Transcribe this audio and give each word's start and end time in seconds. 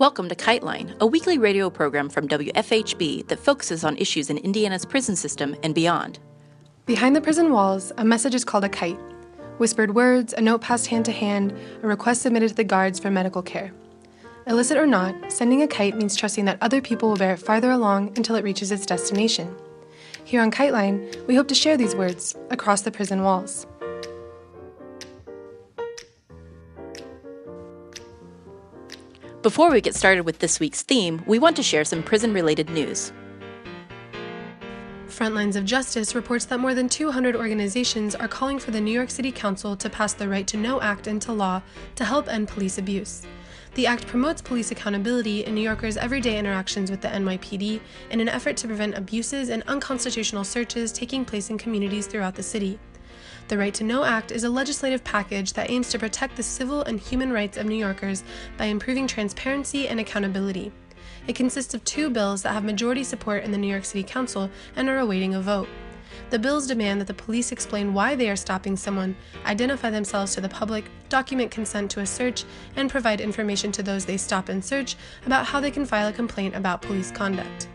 Welcome 0.00 0.30
to 0.30 0.34
Kite 0.34 0.62
Line, 0.62 0.94
a 0.98 1.06
weekly 1.06 1.36
radio 1.36 1.68
program 1.68 2.08
from 2.08 2.26
WFHB 2.26 3.28
that 3.28 3.38
focuses 3.38 3.84
on 3.84 3.98
issues 3.98 4.30
in 4.30 4.38
Indiana's 4.38 4.86
prison 4.86 5.14
system 5.14 5.54
and 5.62 5.74
beyond. 5.74 6.18
Behind 6.86 7.14
the 7.14 7.20
prison 7.20 7.52
walls, 7.52 7.92
a 7.98 8.04
message 8.06 8.34
is 8.34 8.42
called 8.42 8.64
a 8.64 8.70
kite. 8.70 8.98
Whispered 9.58 9.94
words, 9.94 10.32
a 10.32 10.40
note 10.40 10.62
passed 10.62 10.86
hand 10.86 11.04
to 11.04 11.12
hand, 11.12 11.54
a 11.82 11.86
request 11.86 12.22
submitted 12.22 12.48
to 12.48 12.54
the 12.54 12.64
guards 12.64 12.98
for 12.98 13.10
medical 13.10 13.42
care. 13.42 13.74
Illicit 14.46 14.78
or 14.78 14.86
not, 14.86 15.30
sending 15.30 15.60
a 15.60 15.68
kite 15.68 15.98
means 15.98 16.16
trusting 16.16 16.46
that 16.46 16.56
other 16.62 16.80
people 16.80 17.10
will 17.10 17.18
bear 17.18 17.34
it 17.34 17.40
farther 17.40 17.70
along 17.70 18.16
until 18.16 18.36
it 18.36 18.42
reaches 18.42 18.72
its 18.72 18.86
destination. 18.86 19.54
Here 20.24 20.40
on 20.40 20.50
Kite 20.50 20.72
Line, 20.72 21.12
we 21.26 21.34
hope 21.34 21.48
to 21.48 21.54
share 21.54 21.76
these 21.76 21.94
words 21.94 22.34
across 22.48 22.80
the 22.80 22.90
prison 22.90 23.22
walls. 23.22 23.66
Before 29.42 29.70
we 29.70 29.80
get 29.80 29.94
started 29.94 30.26
with 30.26 30.38
this 30.38 30.60
week's 30.60 30.82
theme, 30.82 31.22
we 31.26 31.38
want 31.38 31.56
to 31.56 31.62
share 31.62 31.82
some 31.86 32.02
prison 32.02 32.34
related 32.34 32.68
news. 32.68 33.10
Frontlines 35.08 35.56
of 35.56 35.64
Justice 35.64 36.14
reports 36.14 36.44
that 36.44 36.60
more 36.60 36.74
than 36.74 36.90
200 36.90 37.34
organizations 37.34 38.14
are 38.14 38.28
calling 38.28 38.58
for 38.58 38.70
the 38.70 38.80
New 38.82 38.92
York 38.92 39.10
City 39.10 39.32
Council 39.32 39.76
to 39.76 39.88
pass 39.88 40.12
the 40.12 40.28
Right 40.28 40.46
to 40.46 40.58
Know 40.58 40.82
Act 40.82 41.06
into 41.06 41.32
law 41.32 41.62
to 41.94 42.04
help 42.04 42.28
end 42.28 42.48
police 42.48 42.76
abuse. 42.76 43.26
The 43.76 43.86
act 43.86 44.06
promotes 44.06 44.42
police 44.42 44.72
accountability 44.72 45.46
in 45.46 45.54
New 45.54 45.62
Yorkers' 45.62 45.96
everyday 45.96 46.38
interactions 46.38 46.90
with 46.90 47.00
the 47.00 47.08
NYPD 47.08 47.80
in 48.10 48.20
an 48.20 48.28
effort 48.28 48.58
to 48.58 48.66
prevent 48.66 48.98
abuses 48.98 49.48
and 49.48 49.62
unconstitutional 49.62 50.44
searches 50.44 50.92
taking 50.92 51.24
place 51.24 51.48
in 51.48 51.56
communities 51.56 52.06
throughout 52.06 52.34
the 52.34 52.42
city. 52.42 52.78
The 53.50 53.58
Right 53.58 53.74
to 53.74 53.82
Know 53.82 54.04
Act 54.04 54.30
is 54.30 54.44
a 54.44 54.48
legislative 54.48 55.02
package 55.02 55.54
that 55.54 55.70
aims 55.70 55.88
to 55.88 55.98
protect 55.98 56.36
the 56.36 56.42
civil 56.44 56.82
and 56.82 57.00
human 57.00 57.32
rights 57.32 57.56
of 57.56 57.66
New 57.66 57.74
Yorkers 57.74 58.22
by 58.56 58.66
improving 58.66 59.08
transparency 59.08 59.88
and 59.88 59.98
accountability. 59.98 60.70
It 61.26 61.34
consists 61.34 61.74
of 61.74 61.82
two 61.82 62.10
bills 62.10 62.42
that 62.42 62.52
have 62.52 62.62
majority 62.62 63.02
support 63.02 63.42
in 63.42 63.50
the 63.50 63.58
New 63.58 63.66
York 63.66 63.84
City 63.84 64.04
Council 64.04 64.48
and 64.76 64.88
are 64.88 65.00
awaiting 65.00 65.34
a 65.34 65.40
vote. 65.40 65.68
The 66.30 66.38
bills 66.38 66.68
demand 66.68 67.00
that 67.00 67.08
the 67.08 67.14
police 67.14 67.50
explain 67.50 67.92
why 67.92 68.14
they 68.14 68.30
are 68.30 68.36
stopping 68.36 68.76
someone, 68.76 69.16
identify 69.44 69.90
themselves 69.90 70.32
to 70.36 70.40
the 70.40 70.48
public, 70.48 70.84
document 71.08 71.50
consent 71.50 71.90
to 71.90 72.00
a 72.02 72.06
search, 72.06 72.44
and 72.76 72.88
provide 72.88 73.20
information 73.20 73.72
to 73.72 73.82
those 73.82 74.04
they 74.04 74.16
stop 74.16 74.48
and 74.48 74.64
search 74.64 74.94
about 75.26 75.44
how 75.44 75.58
they 75.58 75.72
can 75.72 75.84
file 75.84 76.06
a 76.06 76.12
complaint 76.12 76.54
about 76.54 76.82
police 76.82 77.10
conduct. 77.10 77.66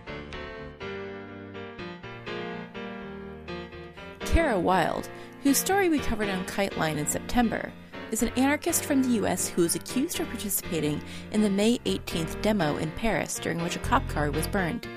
Kara 4.22 4.60
Wild 4.60 5.10
whose 5.46 5.60
story 5.60 5.90
we 5.90 6.00
covered 6.00 6.28
on 6.28 6.44
Kiteline 6.48 6.98
in 6.98 7.06
September, 7.06 7.72
is 8.10 8.24
an 8.24 8.30
anarchist 8.30 8.84
from 8.84 9.04
the 9.04 9.24
US 9.24 9.48
who 9.48 9.64
is 9.64 9.76
accused 9.76 10.20
of 10.20 10.28
participating 10.30 11.00
in 11.34 11.44
the 11.44 11.50
May 11.52 11.78
18th 11.86 12.42
demo 12.42 12.78
in 12.78 12.90
Paris 12.94 13.38
during 13.38 13.62
which 13.62 13.76
a 13.76 13.80
cop 13.80 14.08
car 14.10 14.32
was 14.32 14.48
burned. 14.48 14.88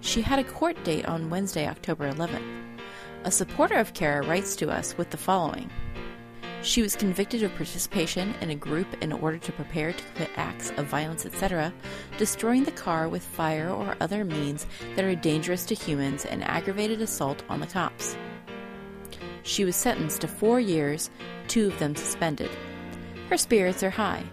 She 0.00 0.22
had 0.22 0.38
a 0.38 0.44
court 0.44 0.82
date 0.84 1.04
on 1.04 1.28
Wednesday, 1.28 1.68
October 1.68 2.10
11th. 2.10 2.78
A 3.24 3.30
supporter 3.30 3.74
of 3.74 3.92
Kara 3.92 4.26
writes 4.26 4.56
to 4.56 4.70
us 4.70 4.96
with 4.96 5.10
the 5.10 5.18
following 5.18 5.70
She 6.62 6.80
was 6.80 6.96
convicted 6.96 7.42
of 7.42 7.54
participation 7.54 8.34
in 8.40 8.48
a 8.48 8.54
group 8.54 8.86
in 9.02 9.12
order 9.12 9.36
to 9.36 9.52
prepare 9.52 9.92
to 9.92 10.04
commit 10.14 10.30
acts 10.36 10.70
of 10.78 10.86
violence, 10.86 11.26
etc., 11.26 11.74
destroying 12.16 12.64
the 12.64 12.70
car 12.70 13.06
with 13.06 13.22
fire 13.22 13.68
or 13.68 13.96
other 14.00 14.24
means 14.24 14.66
that 14.96 15.04
are 15.04 15.14
dangerous 15.14 15.66
to 15.66 15.74
humans, 15.74 16.24
and 16.24 16.42
aggravated 16.42 17.02
assault 17.02 17.42
on 17.50 17.60
the 17.60 17.66
cops. 17.66 18.16
She 19.42 19.64
was 19.64 19.76
sentenced 19.76 20.20
to 20.22 20.28
four 20.28 20.60
years, 20.60 21.10
two 21.46 21.68
of 21.68 21.78
them 21.78 21.94
suspended. 21.96 22.50
Her 23.28 23.36
spirits 23.36 23.82
are 23.82 23.90
high. 23.90 24.24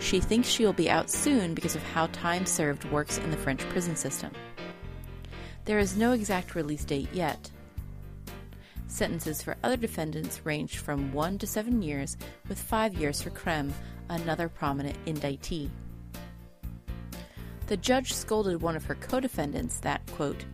She 0.00 0.20
thinks 0.20 0.48
she 0.48 0.64
will 0.64 0.72
be 0.72 0.90
out 0.90 1.10
soon 1.10 1.54
because 1.54 1.76
of 1.76 1.82
how 1.82 2.06
time 2.08 2.46
served 2.46 2.84
works 2.90 3.18
in 3.18 3.30
the 3.30 3.36
French 3.36 3.60
prison 3.68 3.96
system. 3.96 4.32
There 5.64 5.78
is 5.78 5.96
no 5.96 6.12
exact 6.12 6.54
release 6.54 6.84
date 6.84 7.08
yet. 7.12 7.50
Sentences 8.86 9.42
for 9.42 9.56
other 9.62 9.76
defendants 9.76 10.44
ranged 10.44 10.76
from 10.76 11.12
one 11.12 11.38
to 11.38 11.46
seven 11.46 11.82
years, 11.82 12.16
with 12.48 12.60
five 12.60 12.94
years 12.94 13.22
for 13.22 13.30
Krem, 13.30 13.72
another 14.08 14.48
prominent 14.48 14.96
indictee. 15.06 15.70
The 17.66 17.76
judge 17.78 18.12
scolded 18.12 18.60
one 18.60 18.76
of 18.76 18.84
her 18.84 18.94
co 18.94 19.20
defendants 19.20 19.80
that, 19.80 20.06
quote, 20.12 20.44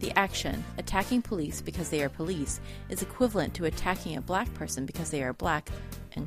the 0.00 0.16
action, 0.18 0.64
attacking 0.78 1.22
police 1.22 1.60
because 1.60 1.90
they 1.90 2.02
are 2.02 2.08
police, 2.08 2.60
is 2.88 3.02
equivalent 3.02 3.54
to 3.54 3.66
attacking 3.66 4.16
a 4.16 4.20
black 4.20 4.52
person 4.54 4.86
because 4.86 5.10
they 5.10 5.22
are 5.22 5.32
black, 5.32 5.70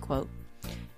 quote, 0.02 0.30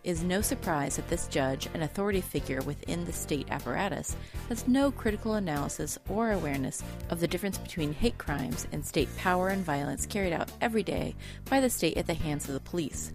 is 0.06 0.24
no 0.24 0.40
surprise 0.40 0.97
that 0.97 1.08
this 1.09 1.28
judge, 1.28 1.68
an 1.74 1.81
authority 1.81 2.22
figure 2.22 2.62
within 2.62 3.03
the 3.06 3.12
state 3.12 3.47
apparatus, 3.50 4.16
has 4.50 4.68
no 4.68 4.91
critical 4.91 5.34
analysis 5.34 5.97
or 6.09 6.31
awareness 6.31 6.84
of 7.09 7.19
the 7.19 7.28
difference 7.28 7.58
between 7.58 7.91
hate 7.91 8.18
crimes 8.19 8.68
and 8.72 8.85
state 8.85 9.09
power 9.18 9.50
and 9.50 9.66
violence 9.66 10.06
carried 10.06 10.31
out 10.31 10.52
every 10.62 10.84
day 10.84 11.16
by 11.50 11.59
the 11.59 11.69
state 11.69 11.97
at 11.97 12.06
the 12.06 12.14
hands 12.14 12.47
of 12.47 12.53
the 12.53 12.59
police. 12.59 13.12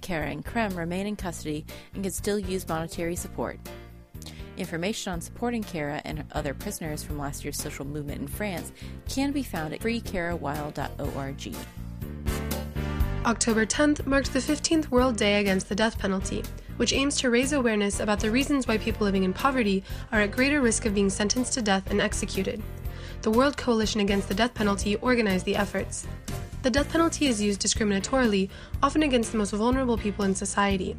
Kara 0.00 0.26
and 0.26 0.44
Krem 0.44 0.76
remain 0.76 1.06
in 1.06 1.14
custody 1.14 1.64
and 1.94 2.02
can 2.02 2.12
still 2.12 2.38
use 2.38 2.68
monetary 2.68 3.14
support. 3.16 3.58
Information 4.56 5.12
on 5.12 5.20
supporting 5.20 5.62
Kara 5.62 6.00
and 6.04 6.24
other 6.32 6.54
prisoners 6.54 7.02
from 7.02 7.18
last 7.18 7.44
year's 7.44 7.56
social 7.56 7.84
movement 7.84 8.20
in 8.20 8.28
France 8.28 8.72
can 9.08 9.32
be 9.32 9.42
found 9.42 9.74
at 9.74 9.80
freekarawild.org. 9.80 11.56
October 13.26 13.64
10th 13.64 14.06
marked 14.06 14.32
the 14.32 14.38
15th 14.38 14.90
World 14.90 15.16
Day 15.16 15.40
Against 15.40 15.68
the 15.68 15.74
Death 15.74 15.98
Penalty, 15.98 16.44
which 16.76 16.92
aims 16.92 17.16
to 17.16 17.30
raise 17.30 17.52
awareness 17.52 18.00
about 18.00 18.20
the 18.20 18.30
reasons 18.30 18.68
why 18.68 18.76
people 18.76 19.04
living 19.06 19.24
in 19.24 19.32
poverty 19.32 19.82
are 20.12 20.20
at 20.20 20.30
greater 20.30 20.60
risk 20.60 20.84
of 20.84 20.94
being 20.94 21.08
sentenced 21.08 21.54
to 21.54 21.62
death 21.62 21.90
and 21.90 22.00
executed. 22.00 22.62
The 23.22 23.30
World 23.30 23.56
Coalition 23.56 24.02
Against 24.02 24.28
the 24.28 24.34
Death 24.34 24.52
Penalty 24.52 24.96
organized 24.96 25.46
the 25.46 25.56
efforts. 25.56 26.06
The 26.64 26.70
death 26.70 26.90
penalty 26.90 27.26
is 27.26 27.42
used 27.42 27.60
discriminatorily, 27.60 28.48
often 28.82 29.02
against 29.02 29.32
the 29.32 29.36
most 29.36 29.50
vulnerable 29.50 29.98
people 29.98 30.24
in 30.24 30.34
society. 30.34 30.96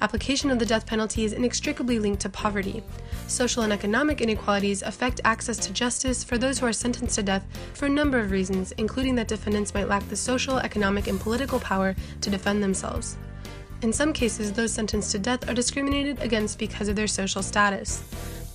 Application 0.00 0.50
of 0.50 0.58
the 0.58 0.64
death 0.64 0.86
penalty 0.86 1.26
is 1.26 1.34
inextricably 1.34 1.98
linked 1.98 2.22
to 2.22 2.30
poverty. 2.30 2.82
Social 3.26 3.62
and 3.62 3.74
economic 3.74 4.22
inequalities 4.22 4.80
affect 4.80 5.20
access 5.26 5.58
to 5.58 5.72
justice 5.74 6.24
for 6.24 6.38
those 6.38 6.58
who 6.58 6.64
are 6.64 6.72
sentenced 6.72 7.16
to 7.16 7.22
death 7.22 7.44
for 7.74 7.84
a 7.84 7.90
number 7.90 8.20
of 8.20 8.30
reasons, 8.30 8.72
including 8.78 9.14
that 9.16 9.28
defendants 9.28 9.74
might 9.74 9.86
lack 9.86 10.08
the 10.08 10.16
social, 10.16 10.56
economic, 10.56 11.08
and 11.08 11.20
political 11.20 11.60
power 11.60 11.94
to 12.22 12.30
defend 12.30 12.62
themselves. 12.62 13.18
In 13.82 13.92
some 13.92 14.14
cases, 14.14 14.50
those 14.50 14.72
sentenced 14.72 15.12
to 15.12 15.18
death 15.18 15.46
are 15.46 15.52
discriminated 15.52 16.22
against 16.22 16.58
because 16.58 16.88
of 16.88 16.96
their 16.96 17.06
social 17.06 17.42
status. 17.42 18.02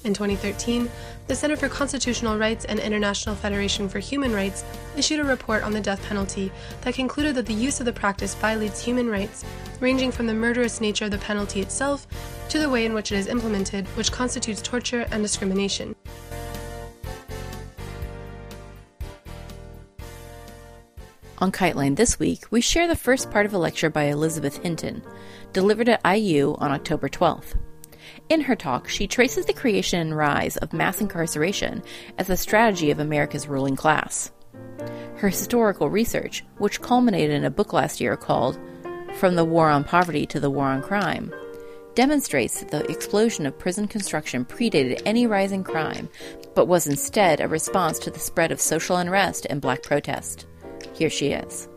In 0.07 0.13
2013, 0.13 0.89
the 1.27 1.35
Center 1.35 1.57
for 1.57 1.67
Constitutional 1.67 2.37
Rights 2.37 2.63
and 2.63 2.79
International 2.79 3.35
Federation 3.35 3.89
for 3.89 3.99
Human 3.99 4.31
Rights 4.31 4.63
issued 4.95 5.19
a 5.19 5.23
report 5.25 5.63
on 5.63 5.73
the 5.73 5.81
death 5.81 6.01
penalty 6.07 6.49
that 6.79 6.93
concluded 6.93 7.35
that 7.35 7.45
the 7.45 7.53
use 7.53 7.81
of 7.81 7.85
the 7.85 7.91
practice 7.91 8.33
violates 8.33 8.81
human 8.81 9.09
rights, 9.09 9.43
ranging 9.81 10.13
from 10.13 10.25
the 10.25 10.33
murderous 10.33 10.79
nature 10.79 11.03
of 11.03 11.11
the 11.11 11.17
penalty 11.17 11.59
itself 11.59 12.07
to 12.47 12.57
the 12.57 12.69
way 12.69 12.85
in 12.85 12.93
which 12.93 13.11
it 13.11 13.17
is 13.17 13.27
implemented, 13.27 13.85
which 13.97 14.13
constitutes 14.13 14.61
torture 14.61 15.05
and 15.11 15.21
discrimination. 15.21 15.93
On 21.39 21.51
Kiteline 21.51 21.97
this 21.97 22.17
week, 22.17 22.45
we 22.49 22.61
share 22.61 22.87
the 22.87 22.95
first 22.95 23.29
part 23.29 23.45
of 23.45 23.53
a 23.53 23.57
lecture 23.57 23.89
by 23.89 24.03
Elizabeth 24.03 24.63
Hinton, 24.63 25.03
delivered 25.51 25.89
at 25.89 26.17
IU 26.17 26.55
on 26.59 26.71
October 26.71 27.09
12th. 27.09 27.57
In 28.29 28.41
her 28.41 28.55
talk, 28.55 28.89
she 28.89 29.07
traces 29.07 29.45
the 29.45 29.53
creation 29.53 29.99
and 29.99 30.17
rise 30.17 30.57
of 30.57 30.73
mass 30.73 30.99
incarceration 30.99 31.81
as 32.17 32.29
a 32.29 32.35
strategy 32.35 32.91
of 32.91 32.99
America's 32.99 33.47
ruling 33.47 33.77
class. 33.77 34.31
Her 35.15 35.29
historical 35.29 35.89
research, 35.89 36.43
which 36.57 36.81
culminated 36.81 37.35
in 37.35 37.45
a 37.45 37.49
book 37.49 37.71
last 37.71 38.01
year 38.01 38.17
called 38.17 38.59
From 39.15 39.35
the 39.35 39.45
War 39.45 39.69
on 39.69 39.85
Poverty 39.85 40.25
to 40.27 40.39
the 40.41 40.49
War 40.49 40.65
on 40.65 40.81
Crime, 40.81 41.33
demonstrates 41.95 42.59
that 42.59 42.69
the 42.69 42.91
explosion 42.91 43.45
of 43.45 43.57
prison 43.57 43.87
construction 43.87 44.45
predated 44.45 45.01
any 45.05 45.25
rise 45.25 45.51
in 45.53 45.63
crime, 45.63 46.09
but 46.53 46.67
was 46.67 46.85
instead 46.85 47.39
a 47.39 47.47
response 47.47 47.97
to 47.97 48.11
the 48.11 48.19
spread 48.19 48.51
of 48.51 48.61
social 48.61 48.97
unrest 48.97 49.47
and 49.49 49.61
black 49.61 49.81
protest. 49.83 50.45
Here 50.93 51.09
she 51.09 51.29
is. 51.29 51.69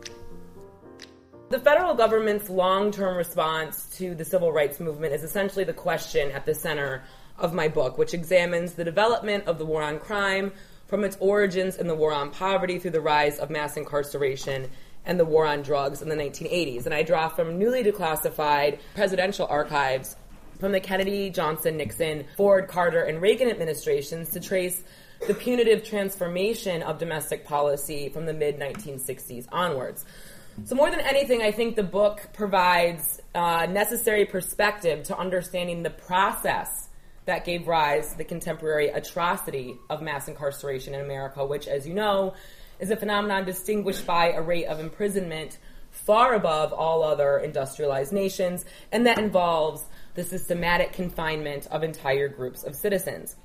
The 1.51 1.59
federal 1.59 1.95
government's 1.95 2.49
long 2.49 2.91
term 2.91 3.17
response 3.17 3.85
to 3.97 4.15
the 4.15 4.23
civil 4.23 4.53
rights 4.53 4.79
movement 4.79 5.13
is 5.13 5.21
essentially 5.21 5.65
the 5.65 5.73
question 5.73 6.31
at 6.31 6.45
the 6.45 6.55
center 6.55 7.03
of 7.37 7.53
my 7.53 7.67
book, 7.67 7.97
which 7.97 8.13
examines 8.13 8.71
the 8.71 8.85
development 8.85 9.43
of 9.47 9.57
the 9.57 9.65
war 9.65 9.83
on 9.83 9.99
crime 9.99 10.53
from 10.87 11.03
its 11.03 11.17
origins 11.19 11.75
in 11.75 11.87
the 11.87 11.93
war 11.93 12.13
on 12.13 12.31
poverty 12.31 12.79
through 12.79 12.91
the 12.91 13.01
rise 13.01 13.37
of 13.37 13.49
mass 13.49 13.75
incarceration 13.75 14.69
and 15.03 15.19
the 15.19 15.25
war 15.25 15.45
on 15.45 15.61
drugs 15.61 16.01
in 16.01 16.07
the 16.07 16.15
1980s. 16.15 16.85
And 16.85 16.95
I 16.95 17.03
draw 17.03 17.27
from 17.27 17.59
newly 17.59 17.83
declassified 17.83 18.79
presidential 18.95 19.45
archives 19.47 20.15
from 20.57 20.71
the 20.71 20.79
Kennedy, 20.79 21.29
Johnson, 21.29 21.75
Nixon, 21.75 22.23
Ford, 22.37 22.69
Carter, 22.69 23.01
and 23.01 23.21
Reagan 23.21 23.49
administrations 23.49 24.29
to 24.29 24.39
trace 24.39 24.83
the 25.27 25.33
punitive 25.33 25.83
transformation 25.83 26.81
of 26.81 26.97
domestic 26.97 27.45
policy 27.45 28.07
from 28.07 28.25
the 28.25 28.33
mid 28.33 28.57
1960s 28.57 29.47
onwards. 29.51 30.05
So, 30.65 30.75
more 30.75 30.91
than 30.91 30.99
anything, 30.99 31.41
I 31.41 31.51
think 31.51 31.75
the 31.75 31.83
book 31.83 32.29
provides 32.33 33.21
uh, 33.33 33.67
necessary 33.67 34.25
perspective 34.25 35.03
to 35.03 35.17
understanding 35.17 35.81
the 35.81 35.89
process 35.89 36.89
that 37.25 37.45
gave 37.45 37.67
rise 37.67 38.11
to 38.11 38.17
the 38.17 38.23
contemporary 38.23 38.89
atrocity 38.89 39.75
of 39.89 40.01
mass 40.01 40.27
incarceration 40.27 40.93
in 40.93 41.01
America, 41.01 41.45
which, 41.45 41.67
as 41.67 41.87
you 41.87 41.93
know, 41.93 42.33
is 42.79 42.91
a 42.91 42.95
phenomenon 42.95 43.45
distinguished 43.45 44.05
by 44.05 44.31
a 44.31 44.41
rate 44.41 44.65
of 44.65 44.79
imprisonment 44.79 45.57
far 45.91 46.33
above 46.35 46.73
all 46.73 47.03
other 47.03 47.37
industrialized 47.37 48.11
nations, 48.11 48.65
and 48.91 49.05
that 49.05 49.19
involves 49.19 49.83
the 50.15 50.23
systematic 50.23 50.93
confinement 50.93 51.67
of 51.67 51.83
entire 51.83 52.27
groups 52.27 52.63
of 52.63 52.75
citizens. 52.75 53.35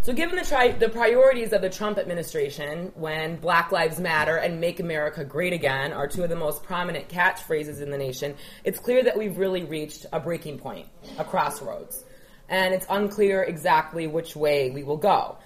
So, 0.00 0.12
given 0.12 0.36
the, 0.36 0.44
tri- 0.44 0.72
the 0.72 0.88
priorities 0.88 1.52
of 1.52 1.60
the 1.60 1.68
Trump 1.68 1.98
administration, 1.98 2.92
when 2.94 3.36
Black 3.36 3.72
Lives 3.72 3.98
Matter 3.98 4.36
and 4.36 4.60
Make 4.60 4.78
America 4.80 5.24
Great 5.24 5.52
Again 5.52 5.92
are 5.92 6.06
two 6.06 6.22
of 6.22 6.30
the 6.30 6.36
most 6.36 6.62
prominent 6.62 7.08
catchphrases 7.08 7.82
in 7.82 7.90
the 7.90 7.98
nation, 7.98 8.36
it's 8.64 8.78
clear 8.78 9.02
that 9.02 9.18
we've 9.18 9.36
really 9.36 9.64
reached 9.64 10.06
a 10.12 10.20
breaking 10.20 10.58
point, 10.58 10.86
a 11.18 11.24
crossroads. 11.24 12.04
And 12.48 12.72
it's 12.72 12.86
unclear 12.88 13.42
exactly 13.42 14.06
which 14.06 14.36
way 14.36 14.70
we 14.70 14.84
will 14.84 14.96
go. 14.96 15.36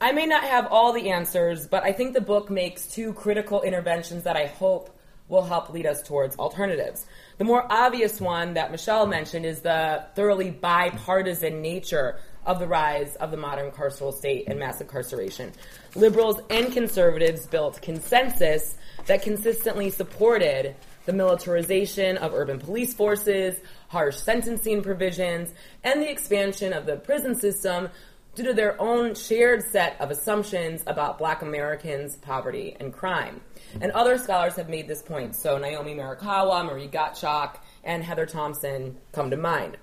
I 0.00 0.10
may 0.10 0.26
not 0.26 0.42
have 0.42 0.66
all 0.66 0.92
the 0.92 1.10
answers, 1.10 1.68
but 1.68 1.84
I 1.84 1.92
think 1.92 2.14
the 2.14 2.20
book 2.20 2.50
makes 2.50 2.86
two 2.86 3.12
critical 3.12 3.62
interventions 3.62 4.24
that 4.24 4.36
I 4.36 4.46
hope 4.46 4.98
will 5.28 5.44
help 5.44 5.70
lead 5.70 5.86
us 5.86 6.02
towards 6.02 6.34
alternatives. 6.36 7.06
The 7.38 7.44
more 7.44 7.64
obvious 7.70 8.20
one 8.20 8.54
that 8.54 8.72
Michelle 8.72 9.06
mentioned 9.06 9.46
is 9.46 9.60
the 9.60 10.06
thoroughly 10.16 10.50
bipartisan 10.50 11.62
nature 11.62 12.18
of 12.46 12.58
the 12.58 12.66
rise 12.66 13.16
of 13.16 13.30
the 13.30 13.36
modern 13.36 13.70
carceral 13.70 14.12
state 14.12 14.44
and 14.48 14.58
mass 14.58 14.80
incarceration. 14.80 15.52
Liberals 15.94 16.40
and 16.50 16.72
conservatives 16.72 17.46
built 17.46 17.80
consensus 17.82 18.76
that 19.06 19.22
consistently 19.22 19.90
supported 19.90 20.74
the 21.04 21.12
militarization 21.12 22.16
of 22.18 22.32
urban 22.34 22.58
police 22.58 22.94
forces, 22.94 23.58
harsh 23.88 24.16
sentencing 24.16 24.82
provisions, 24.82 25.52
and 25.82 26.00
the 26.00 26.10
expansion 26.10 26.72
of 26.72 26.86
the 26.86 26.96
prison 26.96 27.34
system 27.34 27.88
due 28.34 28.44
to 28.44 28.54
their 28.54 28.80
own 28.80 29.14
shared 29.14 29.62
set 29.62 30.00
of 30.00 30.10
assumptions 30.10 30.82
about 30.86 31.18
black 31.18 31.42
Americans, 31.42 32.16
poverty, 32.16 32.76
and 32.80 32.92
crime. 32.92 33.40
And 33.80 33.92
other 33.92 34.16
scholars 34.16 34.56
have 34.56 34.68
made 34.68 34.88
this 34.88 35.02
point. 35.02 35.36
So 35.36 35.58
Naomi 35.58 35.94
Murakawa, 35.94 36.64
Marie 36.64 36.88
Gottschalk, 36.88 37.56
and 37.84 38.02
Heather 38.02 38.26
Thompson 38.26 38.96
come 39.12 39.30
to 39.30 39.36
mind. 39.36 39.76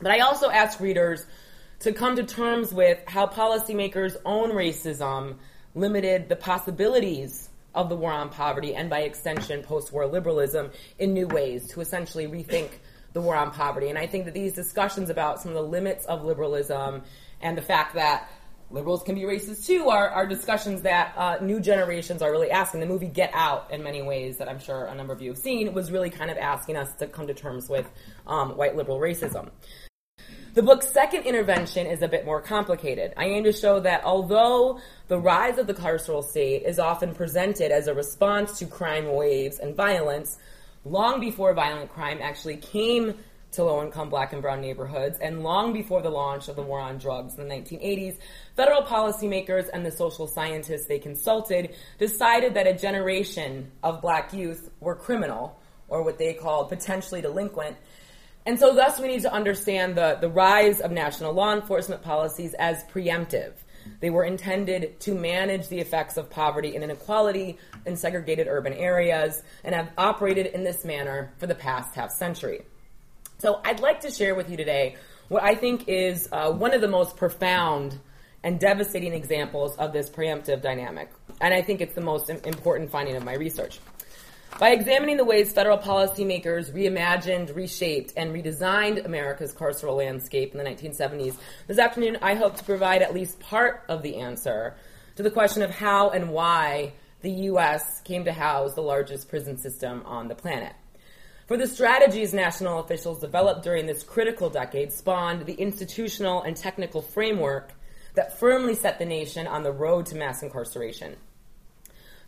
But 0.00 0.10
I 0.10 0.20
also 0.20 0.50
ask 0.50 0.80
readers 0.80 1.26
to 1.80 1.92
come 1.92 2.16
to 2.16 2.24
terms 2.24 2.72
with 2.72 2.98
how 3.06 3.26
policymakers' 3.26 4.16
own 4.24 4.50
racism 4.50 5.36
limited 5.74 6.28
the 6.28 6.36
possibilities 6.36 7.50
of 7.74 7.88
the 7.90 7.96
war 7.96 8.10
on 8.12 8.30
poverty 8.30 8.74
and 8.74 8.88
by 8.88 9.00
extension 9.00 9.62
post-war 9.62 10.06
liberalism 10.06 10.70
in 10.98 11.12
new 11.12 11.26
ways 11.26 11.68
to 11.68 11.80
essentially 11.80 12.26
rethink 12.26 12.70
the 13.12 13.20
war 13.20 13.36
on 13.36 13.50
poverty. 13.50 13.88
And 13.88 13.98
I 13.98 14.06
think 14.06 14.24
that 14.24 14.34
these 14.34 14.54
discussions 14.54 15.10
about 15.10 15.40
some 15.40 15.50
of 15.50 15.54
the 15.54 15.62
limits 15.62 16.06
of 16.06 16.24
liberalism 16.24 17.02
and 17.42 17.56
the 17.56 17.62
fact 17.62 17.94
that 17.94 18.30
liberals 18.70 19.02
can 19.02 19.14
be 19.14 19.22
racist 19.22 19.66
too 19.66 19.88
are, 19.88 20.08
are 20.08 20.26
discussions 20.26 20.82
that 20.82 21.12
uh, 21.16 21.36
new 21.40 21.60
generations 21.60 22.22
are 22.22 22.30
really 22.30 22.50
asking. 22.50 22.80
The 22.80 22.86
movie 22.86 23.08
Get 23.08 23.30
Out, 23.32 23.70
in 23.70 23.82
many 23.82 24.02
ways, 24.02 24.38
that 24.38 24.48
I'm 24.48 24.58
sure 24.58 24.86
a 24.86 24.94
number 24.94 25.12
of 25.12 25.22
you 25.22 25.30
have 25.30 25.38
seen, 25.38 25.72
was 25.72 25.92
really 25.92 26.10
kind 26.10 26.30
of 26.30 26.38
asking 26.38 26.76
us 26.76 26.92
to 26.94 27.06
come 27.06 27.26
to 27.26 27.34
terms 27.34 27.68
with 27.68 27.88
um, 28.26 28.56
white 28.56 28.74
liberal 28.74 28.98
racism. 28.98 29.50
The 30.56 30.62
book's 30.62 30.88
second 30.88 31.24
intervention 31.24 31.86
is 31.86 32.00
a 32.00 32.08
bit 32.08 32.24
more 32.24 32.40
complicated. 32.40 33.12
I 33.18 33.26
aim 33.26 33.44
to 33.44 33.52
show 33.52 33.78
that 33.80 34.02
although 34.04 34.80
the 35.06 35.18
rise 35.18 35.58
of 35.58 35.66
the 35.66 35.74
carceral 35.74 36.24
state 36.24 36.62
is 36.62 36.78
often 36.78 37.14
presented 37.14 37.70
as 37.70 37.88
a 37.88 37.94
response 37.94 38.58
to 38.60 38.64
crime 38.64 39.12
waves 39.12 39.58
and 39.58 39.76
violence, 39.76 40.38
long 40.86 41.20
before 41.20 41.52
violent 41.52 41.92
crime 41.92 42.20
actually 42.22 42.56
came 42.56 43.16
to 43.50 43.64
low 43.64 43.82
income 43.82 44.08
black 44.08 44.32
and 44.32 44.40
brown 44.40 44.62
neighborhoods, 44.62 45.18
and 45.18 45.42
long 45.42 45.74
before 45.74 46.00
the 46.00 46.08
launch 46.08 46.48
of 46.48 46.56
the 46.56 46.62
war 46.62 46.80
on 46.80 46.96
drugs 46.96 47.36
in 47.36 47.46
the 47.46 47.54
1980s, 47.54 48.16
federal 48.56 48.80
policymakers 48.80 49.68
and 49.74 49.84
the 49.84 49.92
social 49.92 50.26
scientists 50.26 50.86
they 50.86 50.98
consulted 50.98 51.74
decided 51.98 52.54
that 52.54 52.66
a 52.66 52.72
generation 52.72 53.70
of 53.82 54.00
black 54.00 54.32
youth 54.32 54.70
were 54.80 54.94
criminal, 54.94 55.60
or 55.88 56.02
what 56.02 56.16
they 56.16 56.32
called 56.32 56.70
potentially 56.70 57.20
delinquent, 57.20 57.76
and 58.46 58.60
so, 58.60 58.74
thus, 58.74 59.00
we 59.00 59.08
need 59.08 59.22
to 59.22 59.32
understand 59.32 59.96
the, 59.96 60.18
the 60.20 60.28
rise 60.28 60.80
of 60.80 60.92
national 60.92 61.32
law 61.32 61.52
enforcement 61.52 62.02
policies 62.02 62.54
as 62.54 62.84
preemptive. 62.84 63.54
They 63.98 64.10
were 64.10 64.24
intended 64.24 65.00
to 65.00 65.14
manage 65.14 65.68
the 65.68 65.80
effects 65.80 66.16
of 66.16 66.30
poverty 66.30 66.76
and 66.76 66.84
inequality 66.84 67.58
in 67.84 67.96
segregated 67.96 68.46
urban 68.48 68.72
areas 68.72 69.42
and 69.64 69.74
have 69.74 69.90
operated 69.98 70.46
in 70.46 70.62
this 70.62 70.84
manner 70.84 71.32
for 71.38 71.48
the 71.48 71.54
past 71.56 71.94
half 71.96 72.12
century. 72.12 72.62
So, 73.38 73.60
I'd 73.64 73.80
like 73.80 74.00
to 74.02 74.12
share 74.12 74.36
with 74.36 74.48
you 74.48 74.56
today 74.56 74.94
what 75.26 75.42
I 75.42 75.56
think 75.56 75.88
is 75.88 76.28
uh, 76.30 76.52
one 76.52 76.72
of 76.72 76.80
the 76.80 76.88
most 76.88 77.16
profound 77.16 77.98
and 78.44 78.60
devastating 78.60 79.12
examples 79.12 79.74
of 79.76 79.92
this 79.92 80.08
preemptive 80.08 80.62
dynamic. 80.62 81.10
And 81.40 81.52
I 81.52 81.62
think 81.62 81.80
it's 81.80 81.96
the 81.96 82.00
most 82.00 82.30
important 82.30 82.92
finding 82.92 83.16
of 83.16 83.24
my 83.24 83.34
research. 83.34 83.80
By 84.58 84.70
examining 84.70 85.18
the 85.18 85.24
ways 85.24 85.52
federal 85.52 85.76
policymakers 85.76 86.72
reimagined, 86.72 87.54
reshaped, 87.54 88.14
and 88.16 88.32
redesigned 88.32 89.04
America's 89.04 89.52
carceral 89.52 89.98
landscape 89.98 90.52
in 90.54 90.58
the 90.58 90.64
1970s, 90.64 91.36
this 91.66 91.78
afternoon 91.78 92.16
I 92.22 92.34
hope 92.34 92.56
to 92.56 92.64
provide 92.64 93.02
at 93.02 93.12
least 93.12 93.38
part 93.38 93.84
of 93.88 94.02
the 94.02 94.16
answer 94.16 94.74
to 95.16 95.22
the 95.22 95.30
question 95.30 95.62
of 95.62 95.70
how 95.70 96.08
and 96.08 96.30
why 96.30 96.94
the 97.20 97.30
U.S. 97.30 98.00
came 98.02 98.24
to 98.24 98.32
house 98.32 98.74
the 98.74 98.80
largest 98.80 99.28
prison 99.28 99.58
system 99.58 100.02
on 100.06 100.28
the 100.28 100.34
planet. 100.34 100.72
For 101.46 101.56
the 101.56 101.66
strategies 101.66 102.32
national 102.32 102.80
officials 102.80 103.20
developed 103.20 103.62
during 103.62 103.86
this 103.86 104.02
critical 104.02 104.48
decade 104.48 104.90
spawned 104.92 105.44
the 105.44 105.54
institutional 105.54 106.42
and 106.42 106.56
technical 106.56 107.02
framework 107.02 107.72
that 108.14 108.38
firmly 108.38 108.74
set 108.74 108.98
the 108.98 109.04
nation 109.04 109.46
on 109.46 109.62
the 109.62 109.70
road 109.70 110.06
to 110.06 110.16
mass 110.16 110.42
incarceration. 110.42 111.16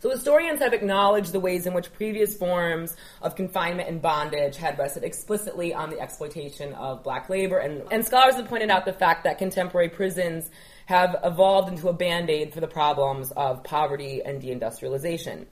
So 0.01 0.09
historians 0.09 0.59
have 0.61 0.71
acknowledged 0.71 1.33
the 1.33 1.41
ways 1.41 1.67
in 1.67 1.73
which 1.73 1.91
previous 1.91 2.33
forms 2.33 2.95
of 3.21 3.35
confinement 3.35 3.89
and 3.89 4.01
bondage 4.01 4.55
had 4.55 4.79
rested 4.79 5.03
explicitly 5.03 5.73
on 5.73 5.89
the 5.89 5.99
exploitation 5.99 6.73
of 6.73 7.03
black 7.03 7.29
labor, 7.29 7.57
and, 7.57 7.83
and 7.91 8.05
scholars 8.05 8.35
have 8.35 8.47
pointed 8.47 8.69
out 8.69 8.85
the 8.85 8.93
fact 8.93 9.25
that 9.25 9.37
contemporary 9.37 9.89
prisons 9.89 10.49
have 10.85 11.17
evolved 11.23 11.67
into 11.67 11.89
a 11.89 11.93
band-aid 11.93 12.53
for 12.53 12.61
the 12.61 12.67
problems 12.67 13.31
of 13.31 13.61
poverty 13.65 14.21
and 14.23 14.41
deindustrialization. 14.41 15.45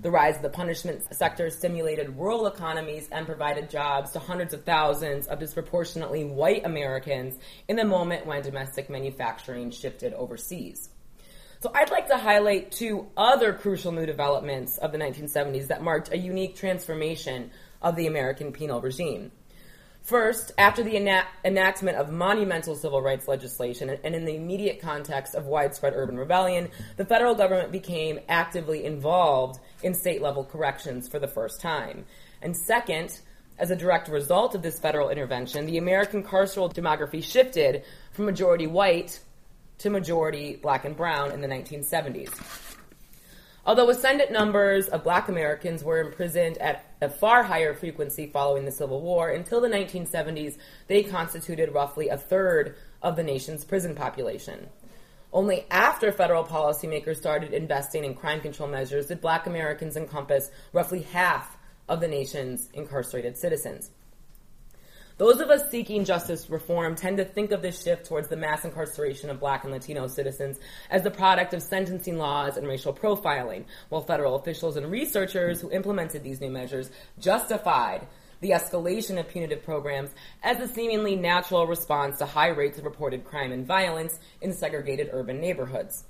The 0.00 0.12
rise 0.12 0.36
of 0.36 0.42
the 0.42 0.50
punishment 0.50 1.02
sector 1.12 1.50
stimulated 1.50 2.16
rural 2.16 2.46
economies 2.46 3.08
and 3.10 3.26
provided 3.26 3.68
jobs 3.68 4.12
to 4.12 4.20
hundreds 4.20 4.54
of 4.54 4.62
thousands 4.62 5.26
of 5.26 5.40
disproportionately 5.40 6.24
white 6.24 6.64
Americans 6.64 7.36
in 7.66 7.74
the 7.74 7.84
moment 7.84 8.26
when 8.26 8.42
domestic 8.42 8.90
manufacturing 8.90 9.72
shifted 9.72 10.12
overseas. 10.12 10.90
So 11.60 11.72
I'd 11.74 11.90
like 11.90 12.06
to 12.06 12.16
highlight 12.16 12.70
two 12.70 13.08
other 13.16 13.52
crucial 13.52 13.90
new 13.90 14.06
developments 14.06 14.78
of 14.78 14.92
the 14.92 14.98
1970s 14.98 15.66
that 15.66 15.82
marked 15.82 16.12
a 16.12 16.16
unique 16.16 16.54
transformation 16.54 17.50
of 17.82 17.96
the 17.96 18.06
American 18.06 18.52
penal 18.52 18.80
regime. 18.80 19.32
First, 20.02 20.52
after 20.56 20.84
the 20.84 20.96
enactment 21.44 21.96
of 21.96 22.12
monumental 22.12 22.76
civil 22.76 23.02
rights 23.02 23.26
legislation 23.26 23.90
and 23.90 24.14
in 24.14 24.24
the 24.24 24.36
immediate 24.36 24.80
context 24.80 25.34
of 25.34 25.46
widespread 25.46 25.94
urban 25.96 26.16
rebellion, 26.16 26.68
the 26.96 27.04
federal 27.04 27.34
government 27.34 27.72
became 27.72 28.20
actively 28.28 28.84
involved 28.84 29.58
in 29.82 29.94
state 29.94 30.22
level 30.22 30.44
corrections 30.44 31.08
for 31.08 31.18
the 31.18 31.26
first 31.26 31.60
time. 31.60 32.04
And 32.40 32.56
second, 32.56 33.20
as 33.58 33.72
a 33.72 33.76
direct 33.76 34.08
result 34.08 34.54
of 34.54 34.62
this 34.62 34.78
federal 34.78 35.10
intervention, 35.10 35.66
the 35.66 35.78
American 35.78 36.22
carceral 36.22 36.72
demography 36.72 37.22
shifted 37.22 37.82
from 38.12 38.26
majority 38.26 38.68
white 38.68 39.18
to 39.78 39.90
majority 39.90 40.56
black 40.56 40.84
and 40.84 40.96
brown 40.96 41.30
in 41.32 41.40
the 41.40 41.48
1970s. 41.48 42.30
Although 43.66 43.90
ascendant 43.90 44.32
numbers 44.32 44.88
of 44.88 45.04
black 45.04 45.28
Americans 45.28 45.84
were 45.84 46.00
imprisoned 46.00 46.56
at 46.58 46.86
a 47.02 47.08
far 47.10 47.42
higher 47.42 47.74
frequency 47.74 48.26
following 48.26 48.64
the 48.64 48.72
Civil 48.72 49.02
War, 49.02 49.28
until 49.28 49.60
the 49.60 49.68
1970s, 49.68 50.56
they 50.86 51.02
constituted 51.02 51.74
roughly 51.74 52.08
a 52.08 52.16
third 52.16 52.76
of 53.02 53.14
the 53.16 53.22
nation's 53.22 53.64
prison 53.64 53.94
population. 53.94 54.68
Only 55.32 55.66
after 55.70 56.10
federal 56.10 56.44
policymakers 56.44 57.16
started 57.16 57.52
investing 57.52 58.04
in 58.04 58.14
crime 58.14 58.40
control 58.40 58.70
measures 58.70 59.08
did 59.08 59.20
black 59.20 59.46
Americans 59.46 59.96
encompass 59.96 60.50
roughly 60.72 61.02
half 61.02 61.58
of 61.88 62.00
the 62.00 62.08
nation's 62.08 62.70
incarcerated 62.72 63.36
citizens. 63.36 63.90
Those 65.18 65.40
of 65.40 65.50
us 65.50 65.68
seeking 65.68 66.04
justice 66.04 66.48
reform 66.48 66.94
tend 66.94 67.16
to 67.16 67.24
think 67.24 67.50
of 67.50 67.60
this 67.60 67.82
shift 67.82 68.06
towards 68.06 68.28
the 68.28 68.36
mass 68.36 68.64
incarceration 68.64 69.30
of 69.30 69.40
black 69.40 69.64
and 69.64 69.72
Latino 69.72 70.06
citizens 70.06 70.60
as 70.90 71.02
the 71.02 71.10
product 71.10 71.52
of 71.54 71.60
sentencing 71.60 72.18
laws 72.18 72.56
and 72.56 72.68
racial 72.68 72.94
profiling, 72.94 73.64
while 73.88 74.00
federal 74.00 74.36
officials 74.36 74.76
and 74.76 74.88
researchers 74.88 75.60
who 75.60 75.72
implemented 75.72 76.22
these 76.22 76.40
new 76.40 76.50
measures 76.50 76.92
justified 77.18 78.06
the 78.40 78.50
escalation 78.50 79.18
of 79.18 79.28
punitive 79.28 79.64
programs 79.64 80.10
as 80.44 80.60
a 80.60 80.68
seemingly 80.68 81.16
natural 81.16 81.66
response 81.66 82.18
to 82.18 82.24
high 82.24 82.50
rates 82.50 82.78
of 82.78 82.84
reported 82.84 83.24
crime 83.24 83.50
and 83.50 83.66
violence 83.66 84.20
in 84.40 84.52
segregated 84.52 85.10
urban 85.12 85.40
neighborhoods. 85.40 86.04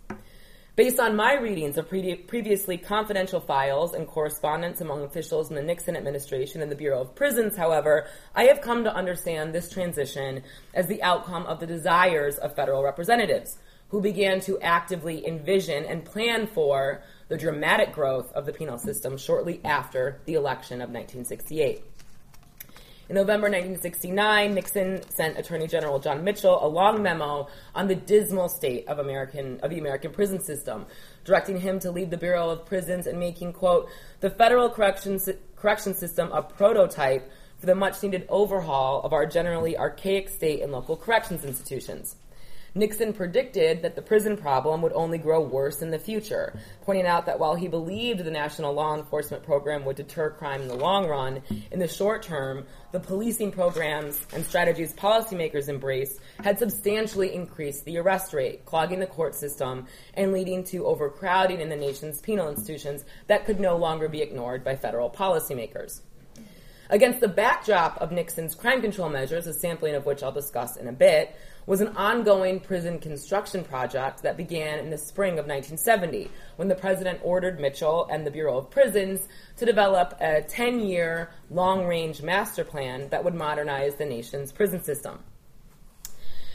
Based 0.78 1.00
on 1.00 1.16
my 1.16 1.34
readings 1.34 1.76
of 1.76 1.88
pre- 1.88 2.14
previously 2.14 2.78
confidential 2.78 3.40
files 3.40 3.94
and 3.94 4.06
correspondence 4.06 4.80
among 4.80 5.02
officials 5.02 5.50
in 5.50 5.56
the 5.56 5.62
Nixon 5.62 5.96
administration 5.96 6.62
and 6.62 6.70
the 6.70 6.76
Bureau 6.76 7.00
of 7.00 7.16
Prisons, 7.16 7.56
however, 7.56 8.06
I 8.32 8.44
have 8.44 8.60
come 8.60 8.84
to 8.84 8.94
understand 8.94 9.52
this 9.52 9.68
transition 9.72 10.44
as 10.72 10.86
the 10.86 11.02
outcome 11.02 11.46
of 11.46 11.58
the 11.58 11.66
desires 11.66 12.38
of 12.38 12.54
federal 12.54 12.84
representatives 12.84 13.58
who 13.88 14.00
began 14.00 14.38
to 14.42 14.60
actively 14.60 15.26
envision 15.26 15.84
and 15.84 16.04
plan 16.04 16.46
for 16.46 17.02
the 17.26 17.36
dramatic 17.36 17.92
growth 17.92 18.32
of 18.34 18.46
the 18.46 18.52
penal 18.52 18.78
system 18.78 19.18
shortly 19.18 19.60
after 19.64 20.20
the 20.26 20.34
election 20.34 20.76
of 20.76 20.90
1968. 20.90 21.87
In 23.08 23.14
November 23.14 23.46
1969, 23.46 24.54
Nixon 24.54 25.00
sent 25.08 25.38
Attorney 25.38 25.66
General 25.66 25.98
John 25.98 26.22
Mitchell 26.24 26.62
a 26.62 26.68
long 26.68 27.02
memo 27.02 27.48
on 27.74 27.88
the 27.88 27.94
dismal 27.94 28.50
state 28.50 28.86
of 28.86 28.98
American 28.98 29.58
of 29.60 29.70
the 29.70 29.78
American 29.78 30.12
prison 30.12 30.40
system, 30.40 30.84
directing 31.24 31.58
him 31.58 31.78
to 31.78 31.90
lead 31.90 32.10
the 32.10 32.18
Bureau 32.18 32.50
of 32.50 32.66
Prisons 32.66 33.06
and 33.06 33.18
making 33.18 33.54
quote 33.54 33.88
the 34.20 34.28
federal 34.28 34.68
correction 34.68 35.18
correction 35.56 35.94
system 35.94 36.30
a 36.32 36.42
prototype 36.42 37.30
for 37.58 37.64
the 37.64 37.74
much 37.74 38.02
needed 38.02 38.26
overhaul 38.28 39.00
of 39.00 39.14
our 39.14 39.24
generally 39.24 39.74
archaic 39.74 40.28
state 40.28 40.60
and 40.60 40.70
local 40.70 40.94
corrections 40.94 41.46
institutions. 41.46 42.16
Nixon 42.74 43.12
predicted 43.12 43.82
that 43.82 43.96
the 43.96 44.02
prison 44.02 44.36
problem 44.36 44.82
would 44.82 44.92
only 44.92 45.18
grow 45.18 45.40
worse 45.40 45.82
in 45.82 45.90
the 45.90 45.98
future, 45.98 46.58
pointing 46.82 47.06
out 47.06 47.26
that 47.26 47.38
while 47.38 47.54
he 47.54 47.68
believed 47.68 48.24
the 48.24 48.30
national 48.30 48.74
law 48.74 48.96
enforcement 48.96 49.42
program 49.42 49.84
would 49.84 49.96
deter 49.96 50.30
crime 50.30 50.62
in 50.62 50.68
the 50.68 50.74
long 50.74 51.08
run, 51.08 51.42
in 51.70 51.78
the 51.78 51.88
short 51.88 52.22
term, 52.22 52.66
the 52.92 53.00
policing 53.00 53.52
programs 53.52 54.20
and 54.34 54.44
strategies 54.44 54.92
policymakers 54.92 55.68
embraced 55.68 56.20
had 56.42 56.58
substantially 56.58 57.34
increased 57.34 57.84
the 57.84 57.98
arrest 57.98 58.32
rate, 58.32 58.64
clogging 58.64 59.00
the 59.00 59.06
court 59.06 59.34
system 59.34 59.86
and 60.14 60.32
leading 60.32 60.64
to 60.64 60.86
overcrowding 60.86 61.60
in 61.60 61.68
the 61.68 61.76
nation's 61.76 62.20
penal 62.20 62.48
institutions 62.48 63.04
that 63.26 63.44
could 63.44 63.60
no 63.60 63.76
longer 63.76 64.08
be 64.08 64.22
ignored 64.22 64.62
by 64.62 64.76
federal 64.76 65.10
policymakers. 65.10 66.00
Against 66.90 67.20
the 67.20 67.28
backdrop 67.28 68.00
of 68.00 68.12
Nixon's 68.12 68.54
crime 68.54 68.80
control 68.80 69.10
measures, 69.10 69.46
a 69.46 69.52
sampling 69.52 69.94
of 69.94 70.06
which 70.06 70.22
I'll 70.22 70.32
discuss 70.32 70.76
in 70.76 70.88
a 70.88 70.92
bit, 70.92 71.36
was 71.68 71.82
an 71.82 71.94
ongoing 71.98 72.58
prison 72.58 72.98
construction 72.98 73.62
project 73.62 74.22
that 74.22 74.38
began 74.38 74.78
in 74.78 74.88
the 74.88 74.96
spring 74.96 75.32
of 75.32 75.44
1970 75.44 76.30
when 76.56 76.66
the 76.66 76.74
president 76.74 77.20
ordered 77.22 77.60
Mitchell 77.60 78.08
and 78.10 78.26
the 78.26 78.30
Bureau 78.30 78.56
of 78.56 78.70
Prisons 78.70 79.28
to 79.58 79.66
develop 79.66 80.16
a 80.18 80.40
10 80.40 80.80
year 80.80 81.28
long 81.50 81.86
range 81.86 82.22
master 82.22 82.64
plan 82.64 83.10
that 83.10 83.22
would 83.22 83.34
modernize 83.34 83.96
the 83.96 84.06
nation's 84.06 84.50
prison 84.50 84.82
system. 84.82 85.18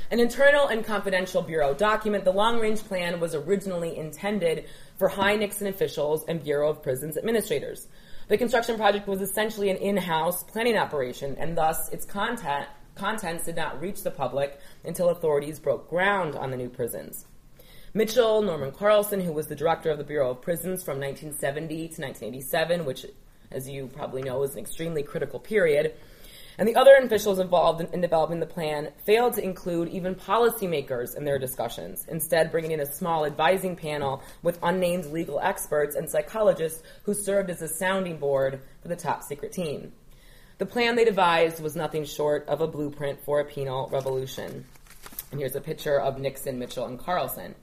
An 0.10 0.20
internal 0.20 0.66
and 0.66 0.84
confidential 0.84 1.44
Bureau 1.44 1.76
document, 1.76 2.26
the 2.26 2.34
long 2.34 2.60
range 2.60 2.84
plan 2.84 3.20
was 3.20 3.36
originally 3.36 3.96
intended 3.96 4.66
for 4.98 5.10
high 5.10 5.36
Nixon 5.36 5.68
officials 5.68 6.26
and 6.28 6.44
Bureau 6.44 6.72
of 6.72 6.82
Prisons 6.82 7.18
administrators. 7.18 7.88
The 8.30 8.38
construction 8.40 8.78
project 8.78 9.08
was 9.08 9.22
essentially 9.22 9.70
an 9.70 9.78
in 9.78 9.96
house 9.96 10.44
planning 10.44 10.76
operation, 10.76 11.36
and 11.38 11.56
thus 11.56 11.90
its 11.90 12.04
content, 12.04 12.68
contents 12.96 13.46
did 13.46 13.56
not 13.56 13.82
reach 13.82 14.04
the 14.04 14.12
public 14.12 14.60
until 14.84 15.10
authorities 15.10 15.60
broke 15.60 15.90
ground 15.90 16.36
on 16.36 16.52
the 16.52 16.58
new 16.58 16.70
prisons. 16.70 17.26
Mitchell, 17.96 18.42
Norman 18.42 18.72
Carlson, 18.72 19.22
who 19.22 19.32
was 19.32 19.48
the 19.48 19.56
director 19.56 19.92
of 19.92 20.00
the 20.00 20.04
Bureau 20.04 20.32
of 20.32 20.42
Prisons 20.42 20.84
from 20.84 21.00
1970 21.00 21.76
to 21.76 22.02
1987, 22.02 22.86
which, 22.86 23.06
as 23.52 23.70
you 23.70 23.86
probably 23.86 24.24
know, 24.24 24.40
was 24.40 24.54
an 24.54 24.60
extremely 24.60 25.04
critical 25.04 25.40
period, 25.40 25.94
and 26.58 26.68
the 26.68 26.76
other 26.76 26.96
officials 26.96 27.40
involved 27.40 27.82
in, 27.82 27.88
in, 27.94 28.02
developing 28.02 28.40
the 28.40 28.46
plan 28.46 28.92
failed 29.06 29.34
to 29.34 29.44
include 29.44 29.90
even 29.90 30.16
policymakers 30.16 31.16
in 31.16 31.24
their 31.24 31.40
discussions, 31.40 32.06
instead, 32.08 32.52
bringing 32.52 32.72
in 32.72 32.80
a 32.80 32.86
small 32.86 33.26
advising 33.26 33.76
panel 33.76 34.24
with 34.42 34.60
unnamed 34.64 35.06
legal 35.06 35.40
experts 35.40 35.96
and 35.96 36.10
psychologists 36.10 36.82
who 37.04 37.14
served 37.14 37.50
as 37.50 37.62
a 37.62 37.68
sounding 37.68 38.18
board 38.18 38.60
for 38.82 38.88
the 38.88 38.96
top 38.96 39.24
secret 39.24 39.52
team. 39.52 39.92
The 40.64 40.70
plan 40.70 40.96
they 40.96 41.04
devised 41.04 41.62
was 41.62 41.76
nothing 41.76 42.06
short 42.06 42.48
of 42.48 42.62
a 42.62 42.68
blueprint 42.68 43.20
for 43.26 43.42
a 43.42 43.44
penal 43.44 43.90
revolution. 43.92 44.64
And 45.30 45.38
here's 45.38 45.58
a 45.58 45.60
picture 45.60 46.00
of 46.00 46.20
Nixon, 46.20 46.58
Mitchell, 46.58 46.86
and 46.86 46.98
Carlson. 46.98 47.54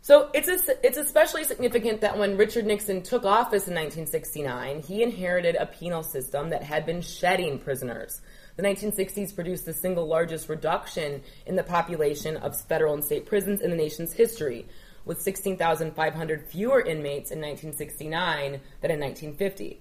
So 0.00 0.28
it's, 0.34 0.48
a, 0.48 0.84
it's 0.84 0.98
especially 0.98 1.44
significant 1.44 2.00
that 2.00 2.18
when 2.18 2.36
Richard 2.36 2.66
Nixon 2.66 3.00
took 3.00 3.24
office 3.24 3.68
in 3.68 3.76
1969, 3.76 4.82
he 4.82 5.04
inherited 5.04 5.54
a 5.54 5.66
penal 5.66 6.02
system 6.02 6.50
that 6.50 6.64
had 6.64 6.84
been 6.84 7.00
shedding 7.00 7.60
prisoners. 7.60 8.20
The 8.56 8.64
1960s 8.64 9.32
produced 9.32 9.64
the 9.64 9.72
single 9.72 10.08
largest 10.08 10.48
reduction 10.48 11.22
in 11.46 11.54
the 11.54 11.62
population 11.62 12.38
of 12.38 12.60
federal 12.60 12.94
and 12.94 13.04
state 13.04 13.24
prisons 13.24 13.60
in 13.60 13.70
the 13.70 13.76
nation's 13.76 14.12
history, 14.12 14.66
with 15.04 15.22
16,500 15.22 16.44
fewer 16.48 16.80
inmates 16.80 17.30
in 17.30 17.38
1969 17.38 18.60
than 18.80 18.90
in 18.90 18.98
1950. 18.98 19.80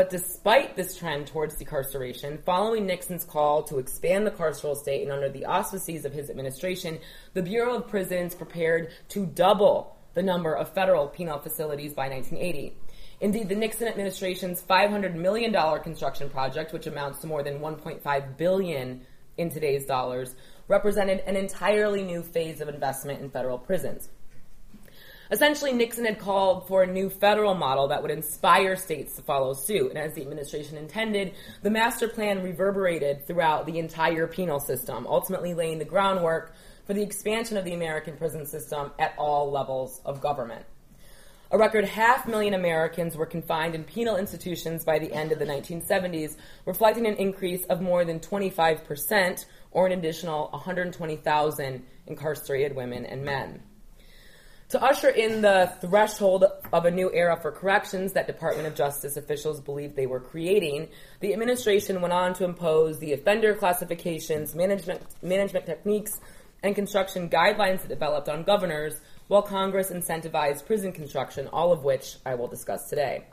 But 0.00 0.08
despite 0.08 0.76
this 0.76 0.96
trend 0.96 1.26
towards 1.26 1.56
decarceration, 1.56 2.42
following 2.42 2.86
Nixon's 2.86 3.22
call 3.22 3.62
to 3.64 3.76
expand 3.76 4.26
the 4.26 4.30
carceral 4.30 4.74
state 4.74 5.02
and 5.02 5.12
under 5.12 5.28
the 5.28 5.44
auspices 5.44 6.06
of 6.06 6.14
his 6.14 6.30
administration, 6.30 7.00
the 7.34 7.42
Bureau 7.42 7.74
of 7.74 7.86
Prisons 7.86 8.34
prepared 8.34 8.92
to 9.10 9.26
double 9.26 9.98
the 10.14 10.22
number 10.22 10.54
of 10.54 10.72
federal 10.72 11.06
penal 11.06 11.38
facilities 11.38 11.92
by 11.92 12.08
1980. 12.08 12.78
Indeed, 13.20 13.50
the 13.50 13.54
Nixon 13.54 13.88
administration's 13.88 14.62
$500 14.62 15.16
million 15.16 15.52
construction 15.82 16.30
project, 16.30 16.72
which 16.72 16.86
amounts 16.86 17.18
to 17.18 17.26
more 17.26 17.42
than 17.42 17.60
1.5 17.60 18.36
billion 18.38 19.02
in 19.36 19.50
today's 19.50 19.84
dollars, 19.84 20.34
represented 20.66 21.20
an 21.26 21.36
entirely 21.36 22.02
new 22.02 22.22
phase 22.22 22.62
of 22.62 22.70
investment 22.70 23.20
in 23.20 23.28
federal 23.28 23.58
prisons. 23.58 24.08
Essentially, 25.30 25.72
Nixon 25.72 26.06
had 26.06 26.18
called 26.18 26.66
for 26.66 26.82
a 26.82 26.86
new 26.86 27.08
federal 27.08 27.54
model 27.54 27.86
that 27.88 28.02
would 28.02 28.10
inspire 28.10 28.74
states 28.74 29.14
to 29.14 29.22
follow 29.22 29.54
suit. 29.54 29.90
And 29.90 29.98
as 29.98 30.14
the 30.14 30.22
administration 30.22 30.76
intended, 30.76 31.34
the 31.62 31.70
master 31.70 32.08
plan 32.08 32.42
reverberated 32.42 33.26
throughout 33.26 33.64
the 33.64 33.78
entire 33.78 34.26
penal 34.26 34.58
system, 34.58 35.06
ultimately 35.06 35.54
laying 35.54 35.78
the 35.78 35.84
groundwork 35.84 36.52
for 36.84 36.94
the 36.94 37.02
expansion 37.02 37.56
of 37.56 37.64
the 37.64 37.74
American 37.74 38.16
prison 38.16 38.44
system 38.44 38.90
at 38.98 39.14
all 39.16 39.52
levels 39.52 40.00
of 40.04 40.20
government. 40.20 40.66
A 41.52 41.58
record 41.58 41.84
half 41.84 42.26
million 42.26 42.54
Americans 42.54 43.16
were 43.16 43.26
confined 43.26 43.76
in 43.76 43.84
penal 43.84 44.16
institutions 44.16 44.84
by 44.84 44.98
the 44.98 45.12
end 45.12 45.30
of 45.30 45.38
the 45.38 45.46
1970s, 45.46 46.36
reflecting 46.64 47.06
an 47.06 47.14
increase 47.16 47.64
of 47.66 47.80
more 47.80 48.04
than 48.04 48.18
25%, 48.18 49.44
or 49.70 49.86
an 49.86 49.92
additional 49.92 50.48
120,000 50.48 51.86
incarcerated 52.06 52.74
women 52.74 53.04
and 53.04 53.24
men. 53.24 53.62
To 54.70 54.80
usher 54.80 55.08
in 55.08 55.42
the 55.42 55.72
threshold 55.80 56.44
of 56.72 56.84
a 56.84 56.92
new 56.92 57.10
era 57.12 57.36
for 57.42 57.50
corrections 57.50 58.12
that 58.12 58.28
Department 58.28 58.68
of 58.68 58.76
Justice 58.76 59.16
officials 59.16 59.60
believed 59.60 59.96
they 59.96 60.06
were 60.06 60.20
creating, 60.20 60.90
the 61.18 61.32
administration 61.32 62.00
went 62.00 62.14
on 62.14 62.34
to 62.34 62.44
impose 62.44 63.00
the 63.00 63.12
offender 63.12 63.56
classifications, 63.56 64.54
management, 64.54 65.02
management 65.22 65.66
techniques, 65.66 66.20
and 66.62 66.76
construction 66.76 67.28
guidelines 67.28 67.80
that 67.80 67.88
developed 67.88 68.28
on 68.28 68.44
governors, 68.44 69.00
while 69.26 69.42
Congress 69.42 69.90
incentivized 69.90 70.64
prison 70.66 70.92
construction, 70.92 71.48
all 71.48 71.72
of 71.72 71.82
which 71.82 72.18
I 72.24 72.36
will 72.36 72.46
discuss 72.46 72.88
today. 72.88 73.24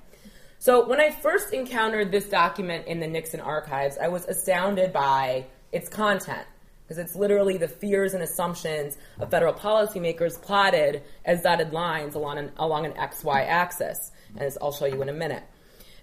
So, 0.58 0.88
when 0.88 1.00
I 1.00 1.12
first 1.12 1.54
encountered 1.54 2.12
this 2.12 2.28
document 2.30 2.88
in 2.88 3.00
the 3.00 3.06
Nixon 3.06 3.42
archives, 3.42 4.00
I 4.02 4.08
was 4.08 4.26
astounded 4.26 4.92
by 4.92 5.46
its 5.72 5.88
content 5.88 6.48
because 6.88 7.04
it's 7.04 7.16
literally 7.16 7.58
the 7.58 7.68
fears 7.68 8.14
and 8.14 8.24
assumptions 8.24 8.98
of 9.20 9.30
federal 9.30 9.54
policymakers 9.54 10.42
plotted 10.42 11.04
as 11.26 11.42
dotted 11.42 11.74
lines 11.74 12.16
along 12.16 12.38
an, 12.38 12.52
along 12.56 12.86
an 12.86 12.94
XY 12.94 13.46
axis, 13.46 14.12
as 14.38 14.58
I'll 14.62 14.72
show 14.72 14.86
you 14.86 15.02
in 15.02 15.10
a 15.10 15.14
minute. 15.14 15.44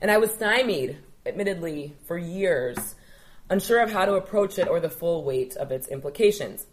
And 0.03 0.11
I 0.11 0.19
was 0.19 0.31
stymied, 0.33 0.99
admittedly, 1.25 1.97
for 2.07 2.19
years, 2.19 2.97
unsure 3.49 3.81
of 3.81 3.91
how 3.91 4.05
to 4.05 4.17
approach 4.17 4.59
it 4.59 4.69
or 4.69 4.79
the 4.79 4.91
full 4.91 5.25
weight 5.25 5.57
of 5.57 5.73
its 5.73 5.89
implications. 5.89 6.67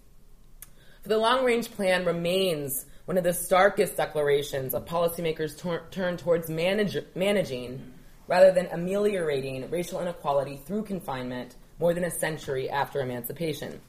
For 1.04 1.10
the 1.10 1.18
long 1.18 1.46
range 1.46 1.72
plan 1.72 2.04
remains 2.04 2.86
one 3.06 3.18
of 3.18 3.24
the 3.24 3.34
starkest 3.34 3.96
declarations 3.96 4.74
of 4.74 4.86
policymakers 4.86 5.58
tor- 5.58 5.84
turn 5.90 6.18
towards 6.18 6.50
manage- 6.50 7.06
managing 7.16 7.94
rather 8.28 8.52
than 8.52 8.68
ameliorating 8.68 9.70
racial 9.70 10.02
inequality 10.02 10.58
through 10.58 10.84
confinement 10.84 11.56
more 11.80 11.94
than 11.94 12.04
a 12.04 12.12
century 12.12 12.70
after 12.70 13.00
emancipation. 13.00 13.80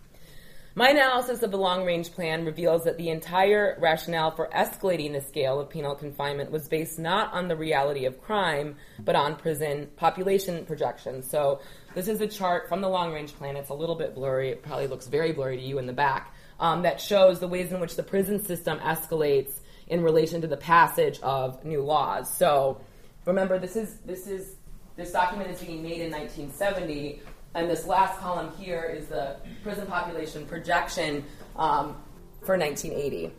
My 0.75 0.89
analysis 0.89 1.43
of 1.43 1.51
the 1.51 1.59
long 1.59 1.85
range 1.85 2.13
plan 2.13 2.47
reveals 2.47 2.85
that 2.85 2.97
the 2.97 3.11
entire 3.11 3.77
rationale 3.79 4.31
for 4.31 4.49
escalating 4.55 5.13
the 5.13 5.21
scale 5.21 5.61
of 5.61 5.69
penal 5.69 5.95
confinement 5.95 6.51
was 6.51 6.67
based 6.67 6.99
not 6.99 7.31
on 7.35 7.49
the 7.49 7.57
reality 7.57 8.07
of 8.07 8.23
crime, 8.23 8.77
but 8.99 9.15
on 9.15 9.37
prison 9.37 9.91
population 9.97 10.65
projections. 10.65 11.29
So, 11.29 11.61
this 11.95 12.09
is 12.09 12.23
a 12.23 12.27
chart 12.27 12.71
from 12.71 12.81
the 12.81 12.89
long 12.89 13.13
range 13.13 13.35
plan. 13.35 13.57
It's 13.57 13.69
a 13.69 13.75
little 13.75 13.97
bit 13.97 14.15
blurry. 14.15 14.49
It 14.49 14.63
probably 14.63 14.87
looks 14.87 15.09
very 15.09 15.33
blurry 15.33 15.59
to 15.59 15.63
you 15.63 15.79
in 15.79 15.85
the 15.85 15.93
back. 15.93 16.35
Um, 16.59 16.83
that 16.83 17.03
shows 17.03 17.39
the 17.39 17.49
ways 17.49 17.71
in 17.71 17.79
which 17.79 17.97
the 17.97 18.03
prison 18.03 18.43
system 18.43 18.79
escalates 18.79 19.61
in 19.89 20.03
relation 20.03 20.41
to 20.41 20.47
the 20.47 20.57
passage 20.57 21.21
of 21.21 21.63
new 21.67 21.83
laws. 21.83 22.35
So, 22.35 22.81
remember, 23.27 23.59
this 23.59 23.77
is 23.77 23.99
this 24.07 24.27
is 24.27 24.55
this 24.97 25.13
document 25.13 25.51
is 25.51 25.61
being 25.61 25.83
made 25.83 26.01
in 26.01 26.11
1970 26.11 27.21
and 27.55 27.69
this 27.69 27.87
last 27.87 28.19
column 28.19 28.53
here 28.59 28.95
is 28.97 29.07
the 29.09 29.37
prison 29.63 29.87
population 29.87 30.47
projection 30.47 31.25
um, 31.57 31.97
for 32.43 32.57
1980. 32.57 33.33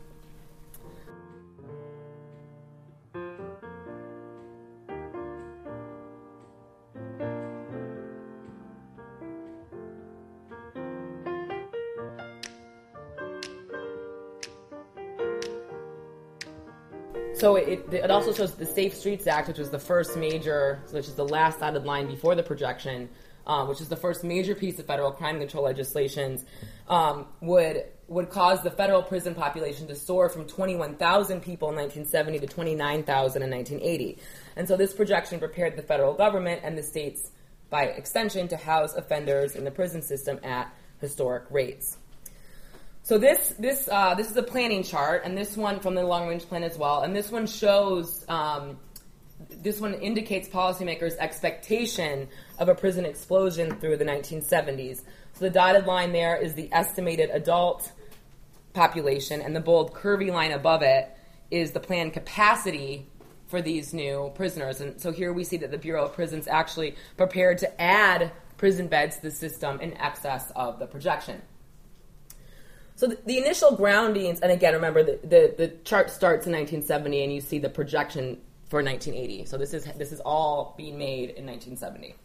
So 17.35 17.57
it, 17.57 17.91
it 17.91 18.09
also 18.09 18.31
shows 18.31 18.55
the 18.55 18.65
Safe 18.65 18.95
Streets 18.95 19.27
Act, 19.27 19.49
which 19.49 19.57
was 19.57 19.69
the 19.69 19.79
first 19.79 20.15
major, 20.15 20.81
which 20.91 21.07
is 21.07 21.15
the 21.15 21.27
last 21.27 21.59
dotted 21.59 21.83
line 21.83 22.07
before 22.07 22.35
the 22.35 22.43
projection, 22.43 23.09
uh, 23.45 23.65
which 23.65 23.81
is 23.81 23.89
the 23.89 23.95
first 23.95 24.23
major 24.23 24.55
piece 24.55 24.79
of 24.79 24.85
federal 24.85 25.11
crime 25.11 25.39
control 25.39 25.63
legislation, 25.63 26.39
um, 26.87 27.25
would 27.41 27.83
would 28.07 28.29
cause 28.29 28.61
the 28.61 28.71
federal 28.71 29.01
prison 29.01 29.33
population 29.33 29.87
to 29.87 29.95
soar 29.95 30.29
from 30.29 30.45
21,000 30.45 31.41
people 31.41 31.69
in 31.69 31.75
1970 31.75 32.39
to 32.39 32.47
29,000 32.47 33.41
in 33.41 33.49
1980. 33.49 34.19
And 34.55 34.67
so 34.67 34.75
this 34.75 34.93
projection 34.93 35.39
prepared 35.39 35.77
the 35.77 35.81
federal 35.81 36.13
government 36.13 36.61
and 36.63 36.77
the 36.77 36.83
states, 36.83 37.31
by 37.69 37.85
extension, 37.85 38.47
to 38.49 38.57
house 38.57 38.93
offenders 38.93 39.55
in 39.55 39.63
the 39.63 39.71
prison 39.71 40.01
system 40.01 40.39
at 40.43 40.71
historic 40.99 41.45
rates. 41.49 41.97
So 43.03 43.17
this 43.17 43.53
this 43.59 43.89
uh, 43.91 44.15
this 44.15 44.31
is 44.31 44.37
a 44.37 44.43
planning 44.43 44.83
chart, 44.83 45.23
and 45.25 45.37
this 45.37 45.57
one 45.57 45.81
from 45.81 45.93
the 45.93 46.03
long 46.03 46.27
range 46.27 46.43
plan 46.43 46.63
as 46.63 46.77
well. 46.77 47.01
And 47.01 47.13
this 47.13 47.29
one 47.29 47.47
shows 47.47 48.23
um, 48.29 48.77
this 49.63 49.79
one 49.79 49.93
indicates 49.95 50.47
policymakers' 50.49 51.15
expectation 51.17 52.27
of 52.59 52.69
a 52.69 52.75
prison 52.75 53.05
explosion 53.05 53.79
through 53.79 53.97
the 53.97 54.05
1970s. 54.05 55.01
So 55.33 55.45
the 55.45 55.49
dotted 55.49 55.85
line 55.85 56.11
there 56.11 56.35
is 56.35 56.53
the 56.53 56.69
estimated 56.71 57.29
adult 57.31 57.91
population, 58.73 59.41
and 59.41 59.55
the 59.55 59.61
bold 59.61 59.93
curvy 59.93 60.31
line 60.31 60.51
above 60.51 60.81
it 60.81 61.09
is 61.49 61.71
the 61.71 61.79
planned 61.79 62.13
capacity 62.13 63.07
for 63.47 63.61
these 63.61 63.93
new 63.93 64.31
prisoners. 64.35 64.81
And 64.81 64.99
so 64.99 65.11
here 65.11 65.31
we 65.31 65.43
see 65.43 65.57
that 65.57 65.71
the 65.71 65.77
Bureau 65.77 66.05
of 66.05 66.13
Prisons 66.13 66.47
actually 66.47 66.95
prepared 67.17 67.59
to 67.59 67.81
add 67.81 68.31
prison 68.57 68.87
beds 68.87 69.17
to 69.17 69.21
the 69.21 69.31
system 69.31 69.79
in 69.79 69.93
excess 69.97 70.51
of 70.55 70.79
the 70.79 70.87
projection. 70.87 71.41
So 72.95 73.07
the, 73.07 73.17
the 73.25 73.37
initial 73.37 73.75
groundings, 73.75 74.39
and 74.39 74.51
again, 74.51 74.73
remember 74.73 75.03
the, 75.03 75.19
the, 75.23 75.53
the 75.57 75.67
chart 75.83 76.09
starts 76.09 76.45
in 76.45 76.53
1970, 76.53 77.23
and 77.23 77.33
you 77.33 77.41
see 77.41 77.59
the 77.59 77.69
projection 77.69 78.39
for 78.73 78.81
1980. 78.81 79.45
So 79.45 79.55
this 79.55 79.71
is 79.71 79.85
this 79.99 80.11
is 80.11 80.19
all 80.21 80.73
being 80.75 80.97
made 80.97 81.29
in 81.29 81.45
1970. 81.45 82.15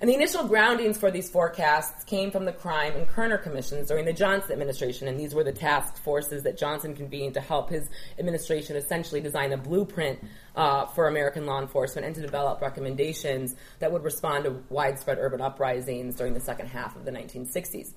And 0.00 0.10
the 0.10 0.14
initial 0.14 0.48
groundings 0.48 0.98
for 0.98 1.12
these 1.12 1.30
forecasts 1.30 2.02
came 2.02 2.32
from 2.32 2.44
the 2.44 2.52
crime 2.52 2.94
and 2.96 3.06
Kerner 3.06 3.38
commissions 3.38 3.86
during 3.86 4.04
the 4.04 4.12
Johnson 4.12 4.50
administration, 4.50 5.06
and 5.06 5.20
these 5.20 5.32
were 5.32 5.44
the 5.44 5.52
task 5.52 6.02
forces 6.02 6.42
that 6.42 6.58
Johnson 6.58 6.96
convened 6.96 7.34
to 7.34 7.40
help 7.40 7.70
his 7.70 7.88
administration 8.18 8.74
essentially 8.74 9.20
design 9.20 9.52
a 9.52 9.56
blueprint 9.56 10.18
uh, 10.56 10.86
for 10.86 11.06
American 11.06 11.46
law 11.46 11.60
enforcement 11.60 12.04
and 12.04 12.16
to 12.16 12.20
develop 12.20 12.60
recommendations 12.60 13.54
that 13.78 13.92
would 13.92 14.02
respond 14.02 14.46
to 14.46 14.64
widespread 14.70 15.18
urban 15.20 15.40
uprisings 15.40 16.16
during 16.16 16.34
the 16.34 16.40
second 16.40 16.66
half 16.66 16.96
of 16.96 17.04
the 17.04 17.12
1960s. 17.12 17.92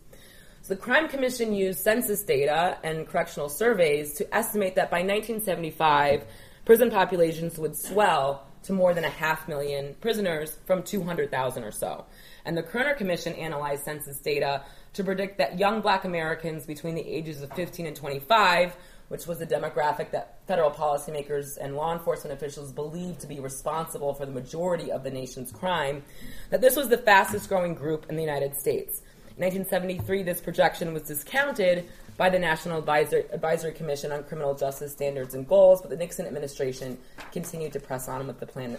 So 0.64 0.76
the 0.76 0.80
Crime 0.80 1.10
Commission 1.10 1.54
used 1.54 1.80
census 1.80 2.24
data 2.24 2.78
and 2.86 3.06
correctional 3.06 3.50
surveys 3.50 4.14
to 4.14 4.34
estimate 4.34 4.76
that 4.76 4.90
by 4.90 5.00
1975, 5.00 6.24
prison 6.66 6.90
populations 6.90 7.58
would 7.58 7.76
swell 7.76 8.48
to 8.64 8.74
more 8.74 8.94
than 8.94 9.04
a 9.04 9.10
half 9.10 9.48
million 9.48 9.96
prisoners 10.00 10.58
from 10.66 10.84
200,000 10.84 11.64
or 11.64 11.72
so. 11.72 12.06
And 12.46 12.58
the 12.58 12.64
Kerner 12.64 12.94
Commission 12.94 13.34
analyzed 13.34 13.84
census 13.84 14.18
data 14.20 14.64
to 14.94 15.04
predict 15.04 15.38
that 15.38 15.60
young 15.60 15.82
black 15.82 16.06
Americans 16.06 16.66
between 16.66 16.96
the 16.96 17.08
ages 17.08 17.42
of 17.42 17.52
15 17.54 17.88
and 17.88 17.96
25, 17.96 18.76
which 19.10 19.28
was 19.28 19.40
the 19.40 19.46
demographic 19.46 20.12
that 20.12 20.40
federal 20.48 20.72
policymakers 20.72 21.58
and 21.58 21.76
law 21.76 21.94
enforcement 21.94 22.34
officials 22.34 22.72
believed 22.72 23.20
to 23.20 23.28
be 23.28 23.40
responsible 23.40 24.14
for 24.14 24.26
the 24.26 24.32
majority 24.32 24.92
of 24.92 25.04
the 25.04 25.12
nation's 25.12 25.52
crime, 25.52 26.04
that 26.50 26.62
this 26.62 26.76
was 26.76 26.90
the 26.90 26.98
fastest 26.98 27.50
growing 27.50 27.76
group 27.76 28.06
in 28.10 28.16
the 28.16 28.24
United 28.24 28.56
States. 28.56 29.02
In 29.36 29.44
1973, 29.44 30.24
this 30.24 30.40
projection 30.40 30.94
was 30.94 31.04
discounted 31.04 31.90
by 32.18 32.30
the 32.30 32.40
National 32.40 32.80
Advisor, 32.80 33.26
Advisory 33.32 33.74
Commission 33.74 34.12
on 34.12 34.24
Criminal 34.24 34.56
Justice 34.56 34.92
Standards 34.92 35.34
and 35.34 35.48
Goals, 35.48 35.82
but 35.82 35.90
the 35.90 35.98
Nixon 35.98 36.26
administration 36.26 36.98
continued 37.32 37.74
to 37.74 37.80
press 37.80 38.08
on 38.08 38.28
with 38.28 38.40
the 38.40 38.46
plan 38.46 38.78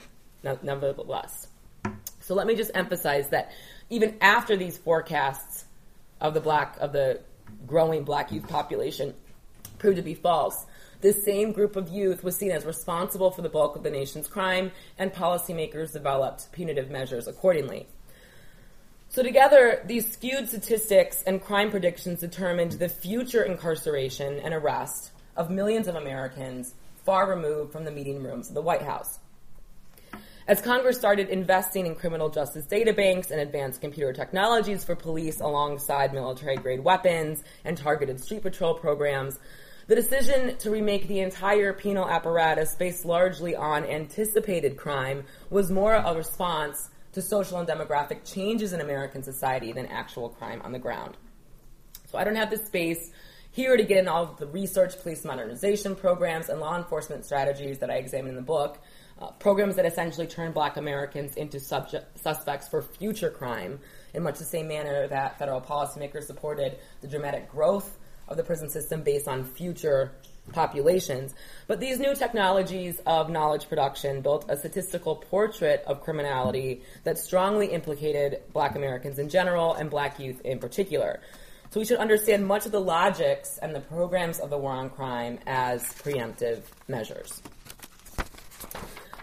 nevertheless. 0.63 1.49
So 2.21 2.35
let 2.35 2.47
me 2.47 2.55
just 2.55 2.71
emphasize 2.75 3.29
that 3.31 3.53
even 3.91 4.17
after 4.21 4.57
these 4.57 4.79
forecasts 4.79 5.65
of 6.21 6.33
the 6.35 6.41
black 6.41 6.77
of 6.81 6.93
the 6.93 7.21
growing 7.67 8.05
black 8.05 8.33
youth 8.33 8.49
population 8.49 9.15
proved 9.79 9.97
to 9.97 10.03
be 10.03 10.15
false, 10.15 10.65
this 11.01 11.23
same 11.23 11.53
group 11.53 11.77
of 11.77 11.89
youth 11.91 12.25
was 12.25 12.37
seen 12.37 12.51
as 12.51 12.65
responsible 12.65 13.31
for 13.31 13.43
the 13.43 13.51
bulk 13.51 13.77
of 13.77 13.83
the 13.83 13.91
nation's 13.91 14.27
crime, 14.27 14.73
and 14.99 15.13
policymakers 15.13 15.93
developed 15.93 16.51
punitive 16.53 16.91
measures 16.91 17.27
accordingly. 17.27 17.87
So, 19.15 19.23
together, 19.23 19.81
these 19.87 20.11
skewed 20.13 20.49
statistics 20.49 21.23
and 21.25 21.41
crime 21.41 21.71
predictions 21.71 22.19
determined 22.19 22.73
the 22.73 22.89
future 22.89 23.45
incarceration 23.45 24.41
and 24.41 24.53
arrest 24.53 25.13
of 25.37 25.51
millions 25.51 25.87
of 25.87 25.95
Americans 25.95 26.75
far 27.05 27.31
removed 27.31 27.71
from 27.71 27.85
the 27.85 27.93
meeting 27.93 28.25
rooms 28.25 28.49
of 28.49 28.57
the 28.57 28.61
White 28.61 28.83
House. 28.83 29.21
As 30.49 30.61
Congress 30.61 30.99
started 30.99 31.29
investing 31.29 31.87
in 31.87 31.95
criminal 31.95 32.29
justice 32.29 32.67
databanks 32.67 33.31
and 33.31 33.39
advanced 33.39 33.81
computer 33.81 34.13
technologies 34.13 34.83
for 34.83 34.97
police 34.97 35.39
alongside 35.39 36.13
military 36.13 36.57
grade 36.57 36.83
weapons 36.83 37.45
and 37.65 37.79
targeted 37.79 38.19
street 38.19 38.43
patrol 38.43 38.75
programs, 38.75 39.39
the 39.87 39.95
decision 39.95 40.57
to 40.57 40.73
remake 40.73 41.07
the 41.07 41.21
entire 41.21 41.73
penal 41.73 42.11
apparatus 42.11 42.75
based 42.75 43.05
largely 43.05 43.55
on 43.55 43.85
anticipated 43.85 44.77
crime 44.77 45.23
was 45.51 45.71
more 45.71 45.95
a 45.95 46.17
response 46.17 46.91
to 47.15 47.23
social 47.23 47.59
and 47.59 47.69
demographic 47.69 48.31
changes 48.31 48.73
in 48.73 48.81
American 48.81 49.23
society 49.23 49.73
than 49.73 49.87
actual 49.87 50.29
crime 50.29 50.61
on 50.63 50.73
the 50.73 50.79
ground. 50.79 51.17
So 52.11 52.19
I 52.19 52.25
don't 52.25 52.37
have 52.37 52.51
the 52.51 52.59
space 52.59 53.11
here 53.51 53.77
to 53.77 53.85
get 53.85 53.99
in 53.99 54.09
all 54.09 54.25
of 54.25 54.37
the 54.37 54.47
research, 54.47 55.01
police 55.01 55.25
modernization 55.25 55.95
programs, 55.95 56.49
and 56.49 56.61
law 56.61 56.77
enforcement 56.77 57.25
strategies 57.25 57.79
that 57.79 57.91
I 57.91 57.95
examine 57.95 58.31
in 58.31 58.37
the 58.37 58.43
book. 58.43 58.79
Uh, 59.21 59.31
programs 59.31 59.77
that 59.77 59.87
essentially 59.87 60.27
turn 60.27 60.51
black 60.51 60.77
Americans 60.77 61.37
into 61.37 61.61
subject, 61.61 62.19
suspects 62.19 62.67
for 62.67 62.83
future 62.83 63.31
crime 63.31 63.79
in 64.13 64.25
much 64.25 64.39
the 64.39 64.45
same 64.45 64.67
manner 64.67 65.07
that 65.07 65.39
federal 65.39 65.61
policymakers 65.61 66.25
supported 66.25 66.79
the 67.01 67.07
dramatic 67.07 67.49
growth 67.49 67.97
of 68.27 68.37
the 68.37 68.43
prison 68.43 68.69
system 68.69 69.03
based 69.03 69.29
on 69.29 69.45
future 69.45 70.13
populations. 70.53 71.35
But 71.67 71.81
these 71.81 71.99
new 71.99 72.15
technologies 72.15 73.01
of 73.07 73.31
knowledge 73.31 73.69
production 73.69 74.21
built 74.21 74.45
a 74.49 74.57
statistical 74.57 75.17
portrait 75.17 75.83
of 75.87 76.03
criminality 76.03 76.83
that 77.05 77.19
strongly 77.19 77.69
implicated 77.69 78.43
black 78.53 78.77
Americans 78.77 79.19
in 79.19 79.29
general 79.29 79.75
and 79.75 79.91
black 79.91 80.19
youth 80.19 80.41
in 80.43 80.59
particular. 80.59 81.21
So 81.71 81.81
we 81.81 81.87
should 81.87 81.99
understand 81.99 82.47
much 82.47 82.67
of 82.67 82.73
the 82.73 82.81
logics 82.81 83.59
and 83.59 83.75
the 83.75 83.81
programs 83.81 84.39
of 84.39 84.51
the 84.51 84.59
war 84.59 84.73
on 84.73 84.91
crime 84.91 85.41
as 85.47 85.83
preemptive 85.83 86.63
measures. 86.87 87.43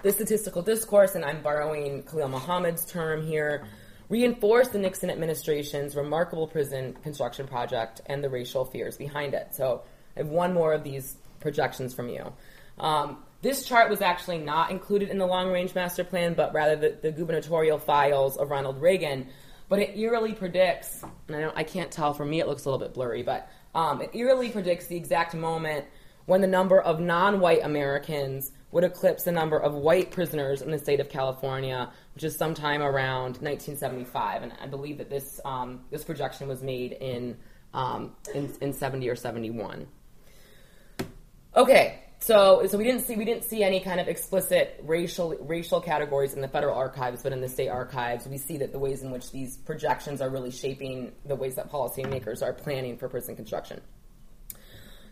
The 0.03 0.11
statistical 0.11 0.61
discourse, 0.61 1.15
and 1.15 1.23
I'm 1.23 1.41
borrowing 1.43 2.03
Khalil 2.03 2.27
Muhammad's 2.27 2.85
term 2.85 3.25
here, 3.25 3.67
reinforced 4.09 4.73
the 4.73 4.79
Nixon 4.79 5.09
administration's 5.09 5.95
remarkable 5.95 6.47
prison 6.47 6.97
construction 7.03 7.47
project 7.47 8.01
and 8.07 8.21
the 8.21 8.29
racial 8.29 8.65
fears 8.65 8.97
behind 8.97 9.33
it. 9.33 9.55
So 9.55 9.83
I 10.15 10.19
have 10.19 10.29
one 10.29 10.53
more 10.53 10.73
of 10.73 10.83
these 10.83 11.15
projections 11.39 11.93
from 11.93 12.09
you. 12.09 12.33
Um, 12.79 13.17
this 13.41 13.65
chart 13.65 13.89
was 13.89 14.01
actually 14.01 14.37
not 14.37 14.71
included 14.71 15.09
in 15.09 15.17
the 15.17 15.25
long 15.25 15.51
range 15.51 15.73
master 15.73 16.03
plan, 16.03 16.33
but 16.35 16.53
rather 16.53 16.75
the, 16.75 16.97
the 17.01 17.11
gubernatorial 17.11 17.79
files 17.79 18.37
of 18.37 18.51
Ronald 18.51 18.81
Reagan. 18.81 19.27
But 19.67 19.79
it 19.79 19.97
eerily 19.97 20.33
predicts, 20.33 21.03
and 21.27 21.45
I, 21.45 21.51
I, 21.55 21.63
can't 21.63 21.91
tell, 21.91 22.13
for 22.13 22.25
me 22.25 22.39
it 22.39 22.47
looks 22.47 22.65
a 22.65 22.69
little 22.69 22.85
bit 22.85 22.93
blurry, 22.93 23.23
but 23.23 23.49
um, 23.73 24.01
it 24.01 24.11
eerily 24.13 24.49
predicts 24.49 24.87
the 24.87 24.97
exact 24.97 25.33
moment 25.33 25.85
when 26.25 26.41
the 26.41 26.47
number 26.47 26.79
of 26.79 26.99
non 26.99 27.39
white 27.39 27.63
Americans 27.63 28.51
would 28.71 28.83
eclipse 28.83 29.23
the 29.23 29.31
number 29.31 29.57
of 29.57 29.73
white 29.73 30.11
prisoners 30.11 30.61
in 30.61 30.71
the 30.71 30.77
state 30.77 30.99
of 30.99 31.09
California, 31.09 31.91
which 32.13 32.23
is 32.23 32.37
sometime 32.37 32.81
around 32.81 33.37
1975. 33.37 34.43
And 34.43 34.53
I 34.61 34.67
believe 34.67 34.97
that 34.99 35.09
this, 35.09 35.39
um, 35.43 35.81
this 35.89 36.03
projection 36.03 36.47
was 36.47 36.61
made 36.61 36.93
in, 36.93 37.37
um, 37.73 38.15
in, 38.33 38.53
in 38.61 38.73
70 38.73 39.09
or 39.09 39.15
71. 39.15 39.87
Okay, 41.53 41.99
so 42.19 42.65
so 42.67 42.77
we 42.77 42.85
didn't 42.85 43.01
see 43.01 43.15
we 43.17 43.25
didn't 43.25 43.43
see 43.43 43.61
any 43.61 43.81
kind 43.81 43.99
of 43.99 44.07
explicit 44.07 44.81
racial 44.85 45.35
racial 45.41 45.81
categories 45.81 46.33
in 46.33 46.39
the 46.39 46.47
federal 46.47 46.75
archives, 46.75 47.23
but 47.23 47.33
in 47.33 47.41
the 47.41 47.49
state 47.49 47.67
archives, 47.67 48.25
we 48.25 48.37
see 48.37 48.57
that 48.57 48.71
the 48.71 48.79
ways 48.79 49.03
in 49.03 49.11
which 49.11 49.31
these 49.31 49.57
projections 49.57 50.21
are 50.21 50.29
really 50.29 50.51
shaping 50.51 51.11
the 51.25 51.35
ways 51.35 51.55
that 51.55 51.69
policymakers 51.69 52.41
are 52.41 52.53
planning 52.53 52.97
for 52.97 53.09
prison 53.09 53.35
construction. 53.35 53.81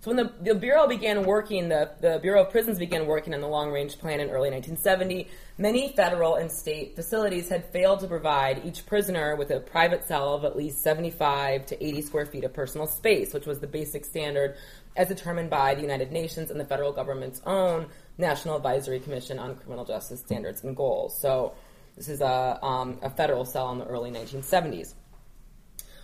So 0.02 0.12
when 0.12 0.16
the, 0.16 0.32
the 0.54 0.56
Bureau 0.56 0.88
began 0.88 1.24
working, 1.24 1.68
the, 1.68 1.92
the 2.00 2.20
Bureau 2.22 2.44
of 2.44 2.52
Prisons 2.52 2.80
began 2.80 3.06
working 3.06 3.34
on 3.34 3.42
the 3.42 3.50
long 3.50 3.70
range 3.70 4.00
plan 4.00 4.22
in 4.22 4.30
early 4.30 4.50
1970, 4.50 5.28
many 5.58 5.92
federal 5.92 6.36
and 6.36 6.50
state 6.50 6.96
facilities 6.96 7.50
had 7.50 7.66
failed 7.74 8.00
to 8.00 8.08
provide 8.08 8.66
each 8.66 8.86
prisoner 8.86 9.36
with 9.36 9.52
a 9.52 9.60
private 9.60 10.08
cell 10.08 10.36
of 10.36 10.46
at 10.46 10.56
least 10.56 10.82
75 10.84 11.66
to 11.66 11.86
80 11.86 12.02
square 12.04 12.26
feet 12.26 12.46
of 12.46 12.54
personal 12.54 12.88
space, 12.88 13.34
which 13.34 13.46
was 13.46 13.60
the 13.60 13.68
basic 13.68 14.06
standard 14.06 14.56
as 14.96 15.08
determined 15.08 15.50
by 15.50 15.76
the 15.76 15.82
United 15.82 16.12
Nations 16.12 16.52
and 16.52 16.60
the 16.60 16.66
federal 16.66 16.92
government's 16.92 17.42
own 17.46 17.88
National 18.18 18.56
Advisory 18.56 19.00
Commission 19.00 19.40
on 19.40 19.56
Criminal 19.56 19.86
Justice 19.86 20.20
Standards 20.20 20.64
and 20.64 20.76
Goals. 20.76 21.20
So 21.20 21.54
this 21.96 22.10
is 22.10 22.22
a, 22.22 22.60
um, 22.64 23.00
a 23.02 23.10
federal 23.10 23.46
cell 23.46 23.72
in 23.72 23.80
the 23.80 23.86
early 23.86 24.12
1970s. 24.12 24.94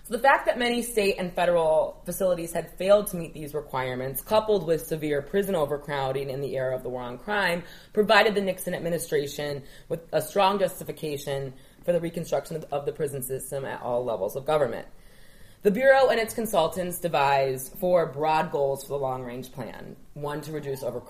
So 0.08 0.14
the 0.14 0.20
fact 0.20 0.46
that 0.46 0.60
many 0.60 0.84
state 0.84 1.16
and 1.18 1.34
federal 1.34 2.00
facilities 2.06 2.54
had 2.54 2.78
failed 2.78 3.08
to 3.08 3.18
meet 3.18 3.34
these 3.34 3.56
requirements, 3.56 4.22
coupled 4.22 4.68
with 4.68 4.86
severe 4.86 5.24
prison 5.24 5.56
overcrowding 5.56 6.30
in 6.30 6.42
the 6.42 6.56
era 6.56 6.76
of 6.76 6.84
the 6.84 6.90
war 6.90 7.02
on 7.02 7.18
crime, 7.18 7.64
provided 7.92 8.36
the 8.36 8.42
Nixon 8.42 8.76
administration 8.76 9.64
with 9.90 10.02
a 10.12 10.22
strong 10.22 10.60
justification 10.60 11.54
for 11.84 11.92
the 11.92 12.00
reconstruction 12.00 12.64
of 12.72 12.86
the 12.86 12.92
prison 12.92 13.24
system 13.24 13.66
at 13.66 13.82
all 13.82 14.06
levels 14.06 14.36
of 14.36 14.46
government. 14.46 14.88
The 15.66 15.72
Bureau 15.72 16.10
and 16.10 16.20
its 16.20 16.36
consultants 16.36 17.00
devised 17.00 17.74
four 17.80 18.06
broad 18.06 18.52
goals 18.52 18.84
for 18.84 18.90
the 18.90 19.00
long 19.00 19.24
range 19.24 19.52
plan 19.52 19.96
one, 20.14 20.40
to 20.42 20.52
reduce 20.52 20.84
over, 20.84 21.02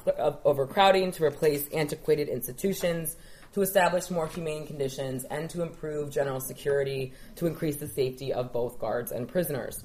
overcrowding, 0.45 1.11
to 1.11 1.25
replace 1.25 1.67
antiquated 1.73 2.29
institutions, 2.29 3.17
to 3.51 3.61
establish 3.61 4.09
more 4.09 4.27
humane 4.27 4.65
conditions 4.65 5.25
and 5.25 5.49
to 5.49 5.61
improve 5.61 6.09
general 6.09 6.39
security 6.39 7.11
to 7.35 7.47
increase 7.47 7.75
the 7.75 7.87
safety 7.89 8.31
of 8.31 8.53
both 8.53 8.79
guards 8.79 9.11
and 9.11 9.27
prisoners. 9.27 9.83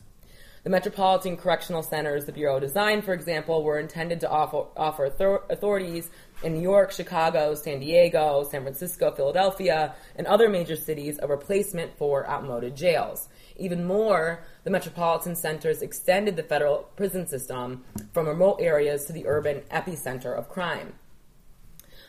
The 0.62 0.70
Metropolitan 0.70 1.36
Correctional 1.36 1.82
Centers 1.82 2.26
the 2.26 2.32
Bureau 2.32 2.60
designed, 2.60 3.04
for 3.04 3.12
example, 3.12 3.64
were 3.64 3.80
intended 3.80 4.20
to 4.20 4.30
offer, 4.30 4.66
offer 4.76 5.06
authorities 5.50 6.10
in 6.42 6.54
New 6.54 6.62
York, 6.62 6.92
Chicago, 6.92 7.54
San 7.54 7.80
Diego, 7.80 8.46
San 8.50 8.62
Francisco, 8.62 9.10
Philadelphia, 9.10 9.94
and 10.16 10.26
other 10.26 10.48
major 10.48 10.76
cities 10.76 11.18
a 11.22 11.26
replacement 11.26 11.96
for 11.96 12.28
outmoded 12.28 12.76
jails. 12.76 13.28
Even 13.56 13.84
more, 13.84 14.42
the 14.64 14.70
metropolitan 14.70 15.36
centers 15.36 15.82
extended 15.82 16.36
the 16.36 16.42
federal 16.42 16.88
prison 16.96 17.26
system 17.26 17.84
from 18.12 18.26
remote 18.26 18.58
areas 18.60 19.04
to 19.04 19.12
the 19.12 19.26
urban 19.26 19.60
epicenter 19.70 20.36
of 20.36 20.48
crime. 20.48 20.94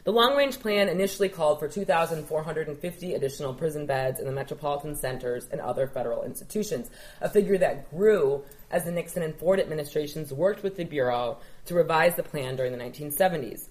The 0.03 0.11
long 0.11 0.35
range 0.35 0.59
plan 0.59 0.89
initially 0.89 1.29
called 1.29 1.59
for 1.59 1.67
2,450 1.67 3.13
additional 3.13 3.53
prison 3.53 3.85
beds 3.85 4.19
in 4.19 4.25
the 4.25 4.31
metropolitan 4.31 4.95
centers 4.95 5.47
and 5.51 5.61
other 5.61 5.85
federal 5.85 6.23
institutions, 6.23 6.89
a 7.19 7.29
figure 7.29 7.59
that 7.59 7.91
grew 7.91 8.43
as 8.71 8.83
the 8.83 8.91
Nixon 8.91 9.21
and 9.21 9.35
Ford 9.35 9.59
administrations 9.59 10.33
worked 10.33 10.63
with 10.63 10.75
the 10.75 10.85
Bureau 10.85 11.37
to 11.65 11.75
revise 11.75 12.15
the 12.15 12.23
plan 12.23 12.55
during 12.55 12.71
the 12.71 12.83
1970s. 12.83 13.67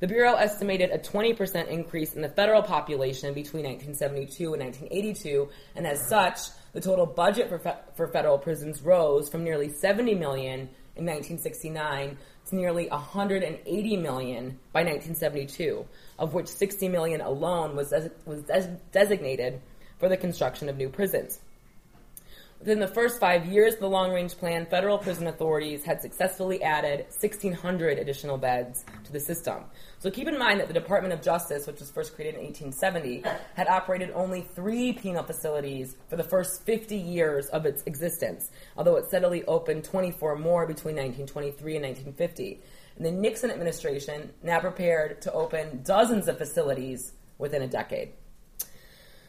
The 0.00 0.06
Bureau 0.06 0.34
estimated 0.34 0.90
a 0.90 0.98
20% 0.98 1.66
increase 1.66 2.14
in 2.14 2.22
the 2.22 2.28
federal 2.28 2.62
population 2.62 3.34
between 3.34 3.64
1972 3.64 4.54
and 4.54 4.62
1982, 4.62 5.48
and 5.74 5.86
as 5.88 6.06
such, 6.06 6.38
the 6.72 6.80
total 6.80 7.04
budget 7.04 7.48
for, 7.48 7.58
fe- 7.58 7.80
for 7.96 8.06
federal 8.06 8.38
prisons 8.38 8.80
rose 8.80 9.28
from 9.28 9.42
nearly 9.42 9.68
70 9.68 10.14
million 10.14 10.68
in 10.94 11.04
1969 11.04 12.16
to 12.46 12.54
nearly 12.54 12.86
180 12.88 13.96
million 13.96 14.58
by 14.72 14.84
1972, 14.84 15.84
of 16.20 16.32
which 16.32 16.46
60 16.46 16.88
million 16.88 17.20
alone 17.20 17.74
was, 17.74 17.90
des- 17.90 18.12
was 18.24 18.42
des- 18.42 18.78
designated 18.92 19.60
for 19.98 20.08
the 20.08 20.16
construction 20.16 20.68
of 20.68 20.76
new 20.76 20.88
prisons. 20.88 21.40
Within 22.60 22.80
the 22.80 22.88
first 22.88 23.20
five 23.20 23.46
years 23.46 23.74
of 23.74 23.80
the 23.80 23.88
long 23.88 24.12
range 24.12 24.36
plan, 24.36 24.66
federal 24.66 24.98
prison 24.98 25.28
authorities 25.28 25.84
had 25.84 26.02
successfully 26.02 26.60
added 26.60 27.06
1,600 27.20 28.00
additional 28.00 28.36
beds 28.36 28.84
to 29.04 29.12
the 29.12 29.20
system. 29.20 29.62
So 30.00 30.10
keep 30.10 30.26
in 30.26 30.36
mind 30.36 30.58
that 30.58 30.66
the 30.66 30.74
Department 30.74 31.14
of 31.14 31.22
Justice, 31.22 31.68
which 31.68 31.78
was 31.78 31.88
first 31.92 32.16
created 32.16 32.34
in 32.34 32.46
1870, 32.46 33.22
had 33.54 33.68
operated 33.68 34.10
only 34.12 34.40
three 34.40 34.92
penal 34.92 35.22
facilities 35.22 35.94
for 36.08 36.16
the 36.16 36.24
first 36.24 36.66
50 36.66 36.96
years 36.96 37.46
of 37.46 37.64
its 37.64 37.84
existence, 37.84 38.50
although 38.76 38.96
it 38.96 39.06
steadily 39.06 39.44
opened 39.44 39.84
24 39.84 40.34
more 40.34 40.66
between 40.66 40.96
1923 40.96 41.76
and 41.76 41.84
1950. 41.84 42.60
And 42.96 43.06
the 43.06 43.12
Nixon 43.12 43.52
administration 43.52 44.32
now 44.42 44.58
prepared 44.58 45.22
to 45.22 45.32
open 45.32 45.84
dozens 45.84 46.26
of 46.26 46.38
facilities 46.38 47.12
within 47.38 47.62
a 47.62 47.68
decade. 47.68 48.14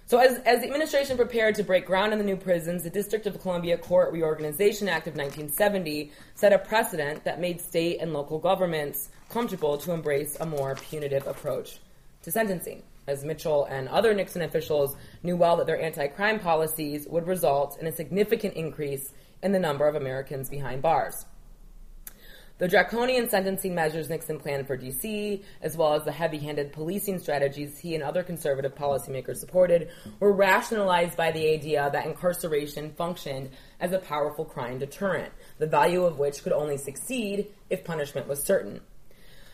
So, 0.10 0.18
as, 0.18 0.40
as 0.40 0.62
the 0.62 0.66
administration 0.66 1.18
prepared 1.18 1.54
to 1.54 1.64
break 1.64 1.86
ground 1.86 2.14
in 2.14 2.18
the 2.18 2.26
new 2.26 2.36
prisons, 2.36 2.82
the 2.82 2.90
District 2.90 3.28
of 3.28 3.40
Columbia 3.40 3.78
Court 3.78 4.12
Reorganization 4.12 4.90
Act 4.90 5.06
of 5.06 5.14
1970 5.14 6.12
set 6.34 6.52
a 6.52 6.58
precedent 6.58 7.24
that 7.26 7.40
made 7.40 7.62
state 7.62 8.00
and 8.02 8.12
local 8.12 8.40
governments 8.40 9.10
comfortable 9.30 9.78
to 9.78 9.92
embrace 9.92 10.36
a 10.40 10.48
more 10.48 10.74
punitive 10.74 11.28
approach 11.28 11.78
to 12.24 12.32
sentencing. 12.32 12.82
As 13.06 13.24
Mitchell 13.24 13.66
and 13.66 13.88
other 13.88 14.16
Nixon 14.16 14.42
officials 14.42 14.96
knew 15.22 15.38
well 15.38 15.58
that 15.58 15.68
their 15.68 15.80
anti 15.80 16.08
crime 16.08 16.40
policies 16.40 17.06
would 17.08 17.28
result 17.28 17.78
in 17.80 17.86
a 17.86 17.92
significant 17.92 18.56
increase 18.56 19.14
in 19.44 19.52
the 19.52 19.60
number 19.60 19.88
of 19.88 19.94
Americans 19.94 20.50
behind 20.50 20.82
bars. 20.82 21.28
The 22.60 22.68
draconian 22.68 23.30
sentencing 23.30 23.74
measures 23.74 24.10
Nixon 24.10 24.38
planned 24.38 24.68
for 24.68 24.76
D.C., 24.76 25.42
as 25.62 25.78
well 25.78 25.94
as 25.94 26.04
the 26.04 26.12
heavy 26.12 26.40
handed 26.40 26.74
policing 26.74 27.20
strategies 27.20 27.80
he 27.80 27.96
and 27.96 28.04
other 28.04 28.22
conservative 28.22 28.76
policymakers 28.76 29.38
supported, 29.38 29.90
were 30.20 30.34
rationalized 30.34 31.16
by 31.16 31.32
the 31.32 31.54
idea 31.54 31.90
that 31.94 32.06
incarceration 32.06 32.92
functioned 32.92 33.52
as 33.80 33.94
a 33.94 34.00
powerful 34.00 34.44
crime 34.44 34.78
deterrent, 34.78 35.32
the 35.58 35.68
value 35.68 36.04
of 36.04 36.20
which 36.20 36.44
could 36.44 36.52
only 36.52 36.76
succeed 36.76 37.48
if 37.70 37.86
punishment 37.86 38.28
was 38.28 38.44
certain. 38.44 38.82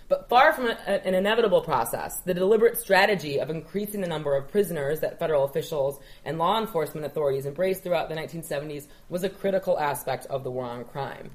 But 0.08 0.28
far 0.28 0.52
from 0.54 0.72
an 0.88 1.14
inevitable 1.14 1.62
process, 1.62 2.22
the 2.22 2.34
deliberate 2.34 2.78
strategy 2.78 3.40
of 3.40 3.52
increasing 3.52 4.02
the 4.02 4.08
number 4.08 4.36
of 4.36 4.50
prisoners 4.50 5.02
that 5.02 5.20
federal 5.20 5.44
officials 5.44 6.00
and 6.26 6.40
law 6.40 6.60
enforcement 6.60 7.06
authorities 7.06 7.46
embraced 7.46 7.84
throughout 7.84 8.10
the 8.10 8.16
1970s 8.16 8.88
was 9.10 9.24
a 9.24 9.30
critical 9.30 9.78
aspect 9.78 10.26
of 10.26 10.44
the 10.44 10.50
war 10.50 10.66
on 10.66 10.86
crime. 10.86 11.30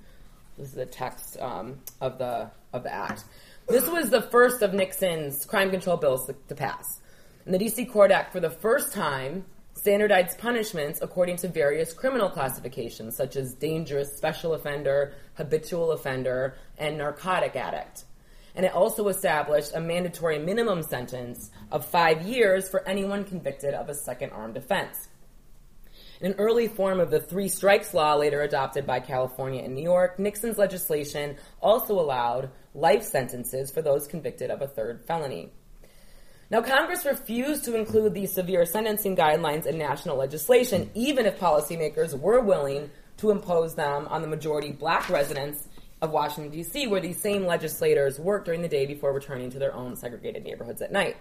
This 0.61 0.69
is 0.69 0.75
the 0.75 0.85
text 0.85 1.39
um, 1.41 1.81
of 2.03 2.19
the 2.19 2.51
of 2.75 2.83
the 2.83 2.93
act. 2.93 3.25
This 3.67 3.89
was 3.89 4.11
the 4.11 4.21
first 4.21 4.61
of 4.61 4.75
Nixon's 4.75 5.47
crime 5.47 5.71
control 5.71 5.97
bills 5.97 6.27
to, 6.27 6.35
to 6.49 6.55
pass. 6.55 7.01
And 7.47 7.55
the 7.55 7.59
D.C. 7.59 7.87
Court 7.87 8.11
Act, 8.11 8.31
for 8.31 8.41
the 8.41 8.51
first 8.51 8.93
time, 8.93 9.47
standardized 9.73 10.39
punishments 10.39 11.01
according 11.01 11.37
to 11.39 11.49
various 11.49 11.95
criminal 11.95 12.29
classifications, 12.29 13.17
such 13.17 13.37
as 13.37 13.55
dangerous 13.55 14.15
special 14.15 14.53
offender, 14.53 15.15
habitual 15.35 15.93
offender, 15.93 16.57
and 16.77 16.99
narcotic 16.99 17.57
addict. 17.57 18.05
And 18.55 18.67
it 18.67 18.75
also 18.75 19.09
established 19.09 19.75
a 19.75 19.81
mandatory 19.81 20.39
minimum 20.39 20.83
sentence 20.83 21.51
of 21.73 21.87
five 21.87 22.21
years 22.23 22.69
for 22.69 22.87
anyone 22.87 23.25
convicted 23.25 23.73
of 23.73 23.89
a 23.89 23.95
second 23.95 24.31
armed 24.33 24.59
offense 24.59 25.09
an 26.21 26.35
early 26.39 26.69
form 26.69 27.01
of 27.01 27.11
the 27.11 27.21
three 27.21 27.49
strikes 27.49 27.95
law 27.95 28.15
later 28.15 28.43
adopted 28.43 28.87
by 28.87 29.01
California 29.01 29.63
and 29.63 29.75
New 29.75 29.83
York, 29.83 30.19
Nixon's 30.19 30.59
legislation 30.59 31.37
also 31.61 31.99
allowed 31.99 32.51
life 32.75 33.03
sentences 33.03 33.71
for 33.71 33.83
those 33.83 34.07
convicted 34.07 34.51
of 34.51 34.61
a 34.61 34.69
third 34.69 35.05
felony. 35.07 35.51
Now, 36.51 36.63
Congress 36.63 37.05
refused 37.05 37.65
to 37.67 37.77
include 37.77 38.13
these 38.13 38.33
severe 38.33 38.67
sentencing 38.67 39.17
guidelines 39.17 39.67
in 39.67 39.79
national 39.79 40.17
legislation, 40.17 40.91
even 40.95 41.25
if 41.25 41.39
policymakers 41.39 42.19
were 42.19 42.41
willing 42.41 42.91
to 43.19 43.31
impose 43.31 43.75
them 43.77 44.09
on 44.09 44.21
the 44.21 44.29
majority 44.29 44.73
black 44.73 45.09
residents 45.09 45.69
of 46.03 46.11
Washington, 46.11 46.51
D.C., 46.51 46.87
where 46.89 47.01
these 47.01 47.21
same 47.21 47.47
legislators 47.47 48.19
worked 48.19 48.47
during 48.47 48.63
the 48.63 48.69
day 48.69 48.87
before 48.87 49.13
returning 49.13 49.51
to 49.51 49.59
their 49.59 49.75
own 49.75 49.95
segregated 49.95 50.43
neighborhoods 50.43 50.83
at 50.83 50.91
night. 50.91 51.17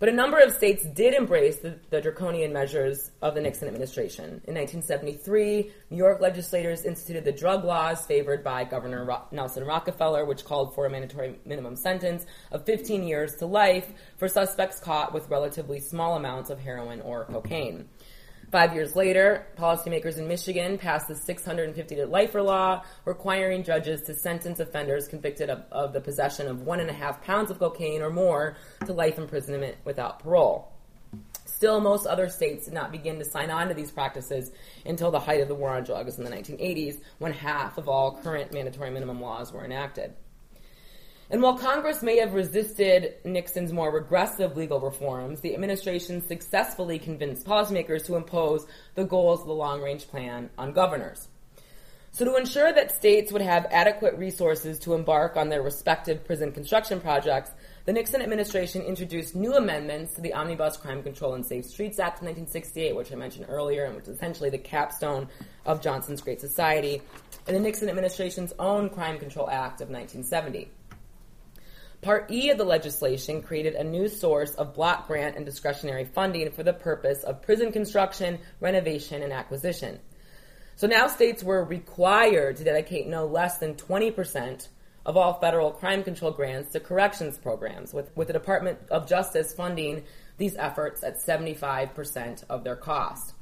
But 0.00 0.08
a 0.08 0.12
number 0.12 0.38
of 0.38 0.52
states 0.52 0.84
did 0.84 1.12
embrace 1.12 1.56
the, 1.56 1.76
the, 1.90 2.00
draconian 2.00 2.52
measures 2.52 3.10
of 3.20 3.34
the 3.34 3.40
Nixon 3.40 3.66
administration. 3.66 4.24
In 4.46 4.54
1973, 4.54 5.72
New 5.90 5.96
York 5.96 6.20
legislators 6.20 6.84
instituted 6.84 7.24
the 7.24 7.32
drug 7.32 7.64
laws 7.64 8.06
favored 8.06 8.44
by 8.44 8.62
Governor 8.62 9.04
Ro- 9.04 9.22
Nelson 9.32 9.64
Rockefeller, 9.64 10.24
which 10.24 10.44
called 10.44 10.72
for 10.76 10.86
a 10.86 10.90
mandatory 10.90 11.40
minimum 11.44 11.74
sentence 11.74 12.26
of 12.52 12.64
15 12.64 13.02
years 13.02 13.34
to 13.36 13.46
life 13.46 13.92
for 14.18 14.28
suspects 14.28 14.78
caught 14.78 15.12
with 15.12 15.28
relatively 15.30 15.80
small 15.80 16.16
amounts 16.16 16.50
of 16.50 16.60
heroin 16.60 17.00
or 17.00 17.24
cocaine. 17.24 17.88
Five 18.50 18.72
years 18.74 18.96
later, 18.96 19.46
policymakers 19.58 20.16
in 20.16 20.26
Michigan 20.26 20.78
passed 20.78 21.06
the 21.06 21.14
650 21.14 21.96
to 21.96 22.06
lifer 22.06 22.40
law, 22.40 22.82
requiring 23.04 23.62
judges 23.62 24.00
to 24.02 24.14
sentence 24.14 24.58
offenders 24.58 25.06
convicted 25.06 25.50
of, 25.50 25.64
of 25.70 25.92
the 25.92 26.00
possession 26.00 26.48
of 26.48 26.62
one 26.62 26.80
and 26.80 26.88
a 26.88 26.94
half 26.94 27.22
pounds 27.22 27.50
of 27.50 27.58
cocaine 27.58 28.00
or 28.00 28.08
more 28.08 28.56
to 28.86 28.94
life 28.94 29.18
imprisonment 29.18 29.76
without 29.84 30.20
parole. 30.20 30.72
Still, 31.44 31.80
most 31.80 32.06
other 32.06 32.30
states 32.30 32.64
did 32.64 32.74
not 32.74 32.90
begin 32.90 33.18
to 33.18 33.24
sign 33.24 33.50
on 33.50 33.68
to 33.68 33.74
these 33.74 33.90
practices 33.90 34.50
until 34.86 35.10
the 35.10 35.20
height 35.20 35.42
of 35.42 35.48
the 35.48 35.54
war 35.54 35.70
on 35.70 35.84
drugs 35.84 36.16
in 36.16 36.24
the 36.24 36.30
1980s, 36.30 37.02
when 37.18 37.32
half 37.34 37.76
of 37.76 37.86
all 37.86 38.18
current 38.22 38.54
mandatory 38.54 38.90
minimum 38.90 39.20
laws 39.20 39.52
were 39.52 39.64
enacted. 39.64 40.14
And 41.30 41.42
while 41.42 41.58
Congress 41.58 42.02
may 42.02 42.18
have 42.18 42.32
resisted 42.32 43.16
Nixon's 43.22 43.72
more 43.72 43.92
regressive 43.92 44.56
legal 44.56 44.80
reforms, 44.80 45.40
the 45.40 45.52
administration 45.52 46.26
successfully 46.26 46.98
convinced 46.98 47.46
policymakers 47.46 48.06
to 48.06 48.16
impose 48.16 48.66
the 48.94 49.04
goals 49.04 49.42
of 49.42 49.46
the 49.46 49.52
long 49.52 49.82
range 49.82 50.08
plan 50.08 50.48
on 50.56 50.72
governors. 50.72 51.28
So, 52.12 52.24
to 52.24 52.36
ensure 52.36 52.72
that 52.72 52.96
states 52.96 53.30
would 53.30 53.42
have 53.42 53.66
adequate 53.70 54.16
resources 54.16 54.78
to 54.80 54.94
embark 54.94 55.36
on 55.36 55.50
their 55.50 55.60
respective 55.60 56.24
prison 56.24 56.50
construction 56.50 57.00
projects, 57.00 57.50
the 57.84 57.92
Nixon 57.92 58.22
administration 58.22 58.80
introduced 58.80 59.36
new 59.36 59.54
amendments 59.54 60.14
to 60.14 60.22
the 60.22 60.32
Omnibus 60.32 60.78
Crime 60.78 61.02
Control 61.02 61.34
and 61.34 61.44
Safe 61.44 61.66
Streets 61.66 61.98
Act 61.98 62.20
of 62.20 62.26
1968, 62.26 62.96
which 62.96 63.12
I 63.12 63.16
mentioned 63.16 63.46
earlier, 63.50 63.84
and 63.84 63.94
which 63.94 64.08
is 64.08 64.16
essentially 64.16 64.48
the 64.48 64.58
capstone 64.58 65.28
of 65.66 65.82
Johnson's 65.82 66.22
Great 66.22 66.40
Society, 66.40 67.02
and 67.46 67.54
the 67.54 67.60
Nixon 67.60 67.90
administration's 67.90 68.54
own 68.58 68.88
Crime 68.88 69.18
Control 69.18 69.48
Act 69.48 69.82
of 69.82 69.90
1970. 69.90 70.70
Part 72.00 72.30
E 72.30 72.50
of 72.50 72.58
the 72.58 72.64
legislation 72.64 73.42
created 73.42 73.74
a 73.74 73.82
new 73.82 74.08
source 74.08 74.54
of 74.54 74.74
block 74.74 75.08
grant 75.08 75.36
and 75.36 75.44
discretionary 75.44 76.04
funding 76.04 76.52
for 76.52 76.62
the 76.62 76.72
purpose 76.72 77.24
of 77.24 77.42
prison 77.42 77.72
construction, 77.72 78.38
renovation, 78.60 79.22
and 79.22 79.32
acquisition. 79.32 79.98
So 80.76 80.86
now 80.86 81.08
states 81.08 81.42
were 81.42 81.64
required 81.64 82.56
to 82.58 82.64
dedicate 82.64 83.08
no 83.08 83.26
less 83.26 83.58
than 83.58 83.74
20% 83.74 84.68
of 85.04 85.16
all 85.16 85.40
federal 85.40 85.72
crime 85.72 86.04
control 86.04 86.30
grants 86.30 86.70
to 86.72 86.80
corrections 86.80 87.36
programs, 87.36 87.92
with, 87.92 88.16
with 88.16 88.28
the 88.28 88.32
Department 88.32 88.78
of 88.90 89.08
Justice 89.08 89.52
funding 89.52 90.04
these 90.36 90.54
efforts 90.56 91.02
at 91.02 91.18
75% 91.18 92.44
of 92.48 92.62
their 92.62 92.76
cost. 92.76 93.34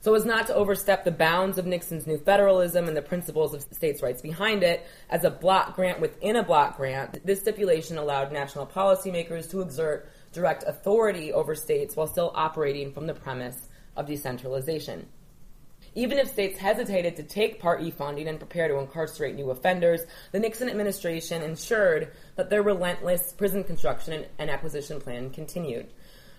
So 0.00 0.14
as 0.14 0.24
not 0.24 0.46
to 0.46 0.54
overstep 0.54 1.04
the 1.04 1.10
bounds 1.10 1.58
of 1.58 1.66
Nixon's 1.66 2.06
new 2.06 2.18
federalism 2.18 2.86
and 2.86 2.96
the 2.96 3.02
principles 3.02 3.52
of 3.52 3.62
states' 3.62 4.02
rights 4.02 4.22
behind 4.22 4.62
it, 4.62 4.86
as 5.10 5.24
a 5.24 5.30
block 5.30 5.74
grant 5.74 6.00
within 6.00 6.36
a 6.36 6.42
block 6.44 6.76
grant, 6.76 7.24
this 7.26 7.40
stipulation 7.40 7.98
allowed 7.98 8.32
national 8.32 8.66
policymakers 8.66 9.50
to 9.50 9.60
exert 9.60 10.08
direct 10.32 10.62
authority 10.66 11.32
over 11.32 11.54
states 11.54 11.96
while 11.96 12.06
still 12.06 12.30
operating 12.34 12.92
from 12.92 13.06
the 13.06 13.14
premise 13.14 13.68
of 13.96 14.06
decentralization. 14.06 15.08
Even 15.94 16.18
if 16.18 16.28
states 16.28 16.58
hesitated 16.58 17.16
to 17.16 17.24
take 17.24 17.60
Part 17.60 17.82
E 17.82 17.90
funding 17.90 18.28
and 18.28 18.38
prepare 18.38 18.68
to 18.68 18.78
incarcerate 18.78 19.34
new 19.34 19.50
offenders, 19.50 20.02
the 20.30 20.38
Nixon 20.38 20.68
administration 20.68 21.42
ensured 21.42 22.12
that 22.36 22.50
their 22.50 22.62
relentless 22.62 23.32
prison 23.32 23.64
construction 23.64 24.24
and 24.38 24.48
acquisition 24.48 25.00
plan 25.00 25.30
continued. 25.30 25.88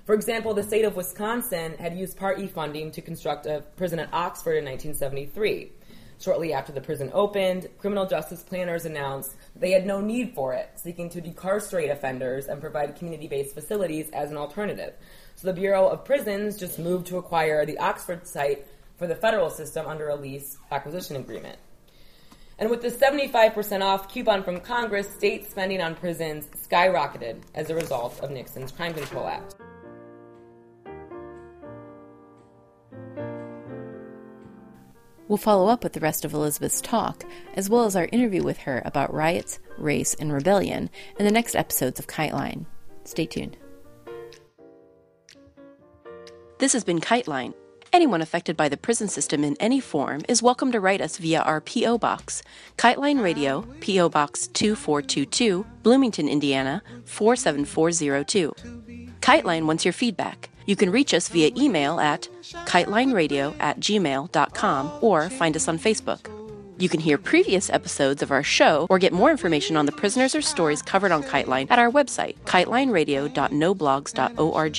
For 0.09 0.15
example, 0.15 0.55
the 0.55 0.63
state 0.63 0.85
of 0.85 0.95
Wisconsin 0.95 1.75
had 1.77 1.95
used 1.95 2.17
Part 2.17 2.39
E 2.39 2.47
funding 2.47 2.89
to 2.93 2.99
construct 2.99 3.45
a 3.45 3.61
prison 3.77 3.99
at 3.99 4.11
Oxford 4.11 4.53
in 4.53 4.65
1973. 4.65 5.71
Shortly 6.19 6.51
after 6.51 6.71
the 6.71 6.81
prison 6.81 7.11
opened, 7.13 7.67
criminal 7.77 8.07
justice 8.07 8.41
planners 8.41 8.85
announced 8.85 9.35
they 9.55 9.69
had 9.69 9.85
no 9.85 10.01
need 10.01 10.33
for 10.33 10.55
it, 10.55 10.71
seeking 10.77 11.11
to 11.11 11.21
decarcerate 11.21 11.91
offenders 11.91 12.47
and 12.47 12.59
provide 12.59 12.95
community 12.95 13.27
based 13.27 13.53
facilities 13.53 14.09
as 14.09 14.31
an 14.31 14.37
alternative. 14.37 14.95
So 15.35 15.45
the 15.45 15.53
Bureau 15.53 15.87
of 15.87 16.05
Prisons 16.05 16.57
just 16.57 16.79
moved 16.79 17.05
to 17.05 17.19
acquire 17.19 17.63
the 17.63 17.77
Oxford 17.77 18.25
site 18.25 18.65
for 18.97 19.05
the 19.05 19.13
federal 19.13 19.51
system 19.51 19.85
under 19.85 20.09
a 20.09 20.15
lease 20.15 20.57
acquisition 20.71 21.17
agreement. 21.17 21.59
And 22.57 22.71
with 22.71 22.81
the 22.81 22.89
75% 22.89 23.83
off 23.83 24.11
coupon 24.11 24.41
from 24.41 24.59
Congress, 24.59 25.07
state 25.07 25.51
spending 25.51 25.81
on 25.81 25.93
prisons 25.93 26.47
skyrocketed 26.67 27.43
as 27.53 27.69
a 27.69 27.75
result 27.75 28.19
of 28.21 28.31
Nixon's 28.31 28.71
Crime 28.71 28.95
Control 28.95 29.27
Act. 29.27 29.53
We'll 35.29 35.37
follow 35.37 35.67
up 35.67 35.83
with 35.83 35.93
the 35.93 35.99
rest 35.99 36.25
of 36.25 36.33
Elizabeth's 36.33 36.81
talk, 36.81 37.23
as 37.53 37.69
well 37.69 37.85
as 37.85 37.95
our 37.95 38.09
interview 38.11 38.41
with 38.41 38.57
her 38.57 38.81
about 38.83 39.13
riots, 39.13 39.59
race, 39.77 40.15
and 40.15 40.33
rebellion 40.33 40.89
in 41.19 41.25
the 41.25 41.31
next 41.31 41.55
episodes 41.55 41.99
of 41.99 42.07
Kite 42.07 42.33
Line. 42.33 42.65
Stay 43.03 43.27
tuned. 43.27 43.55
This 46.57 46.73
has 46.73 46.83
been 46.83 46.99
Kite 46.99 47.27
Line. 47.27 47.53
Anyone 47.93 48.23
affected 48.23 48.57
by 48.57 48.69
the 48.69 48.77
prison 48.77 49.07
system 49.07 49.43
in 49.43 49.55
any 49.59 49.79
form 49.79 50.21
is 50.27 50.41
welcome 50.41 50.71
to 50.71 50.79
write 50.79 50.99
us 50.99 51.17
via 51.17 51.41
our 51.41 51.61
P.O. 51.61 51.99
Box, 51.99 52.41
Kiteline 52.77 53.21
Radio, 53.21 53.61
P.O. 53.81 54.09
Box 54.09 54.47
2422, 54.47 55.63
Bloomington, 55.83 56.27
Indiana 56.27 56.81
47402. 57.05 58.88
Kiteline 59.21 59.65
wants 59.65 59.85
your 59.85 59.93
feedback. 59.93 60.49
You 60.65 60.75
can 60.75 60.91
reach 60.91 61.13
us 61.13 61.29
via 61.29 61.51
email 61.57 61.99
at 61.99 62.27
kitelineradio 62.65 63.55
at 63.59 63.79
gmail.com 63.79 64.91
or 65.01 65.29
find 65.29 65.55
us 65.55 65.67
on 65.67 65.79
Facebook. 65.79 66.29
You 66.79 66.87
can 66.87 67.01
hear 67.01 67.17
previous 67.17 67.69
episodes 67.69 68.21
of 68.21 68.31
our 68.31 68.43
show 68.43 68.87
or 68.89 68.99
get 68.99 69.11
more 69.11 69.31
information 69.31 69.75
on 69.75 69.85
the 69.85 69.91
prisoners 69.91 70.33
or 70.33 70.41
stories 70.41 70.81
covered 70.81 71.11
on 71.11 71.23
Kiteline 71.23 71.69
at 71.69 71.77
our 71.77 71.91
website, 71.91 72.37
kitelineradio.noblogs.org. 72.45 74.75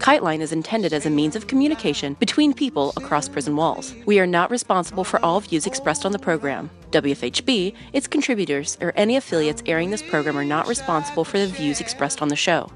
Kiteline 0.00 0.40
is 0.40 0.52
intended 0.52 0.92
as 0.92 1.06
a 1.06 1.10
means 1.10 1.36
of 1.36 1.46
communication 1.46 2.12
between 2.14 2.52
people 2.52 2.92
across 2.96 3.26
prison 3.26 3.56
walls. 3.56 3.94
We 4.04 4.20
are 4.20 4.26
not 4.26 4.50
responsible 4.50 5.04
for 5.04 5.24
all 5.24 5.40
views 5.40 5.66
expressed 5.66 6.04
on 6.04 6.12
the 6.12 6.18
program. 6.18 6.68
WFHB, 6.90 7.74
its 7.94 8.06
contributors, 8.06 8.76
or 8.82 8.92
any 8.96 9.16
affiliates 9.16 9.62
airing 9.64 9.90
this 9.90 10.02
program 10.02 10.36
are 10.36 10.44
not 10.44 10.68
responsible 10.68 11.24
for 11.24 11.38
the 11.38 11.46
views 11.46 11.80
expressed 11.80 12.20
on 12.20 12.28
the 12.28 12.36
show. 12.36 12.70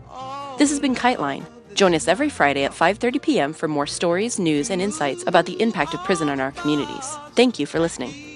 This 0.57 0.71
has 0.71 0.79
been 0.79 0.95
Kiteline. 0.95 1.45
Join 1.75 1.95
us 1.95 2.07
every 2.07 2.29
Friday 2.29 2.64
at 2.64 2.73
5:30 2.73 3.21
p.m. 3.21 3.53
for 3.53 3.67
more 3.67 3.87
stories, 3.87 4.38
news, 4.38 4.71
and 4.71 4.81
insights 4.81 5.25
about 5.27 5.47
the 5.47 5.61
impact 5.61 5.95
of 5.95 6.05
prison 6.05 6.29
on 6.29 6.40
our 6.40 6.53
communities. 6.53 7.17
Thank 7.35 7.59
you 7.59 7.67
for 7.67 7.81
listening. 7.81 8.34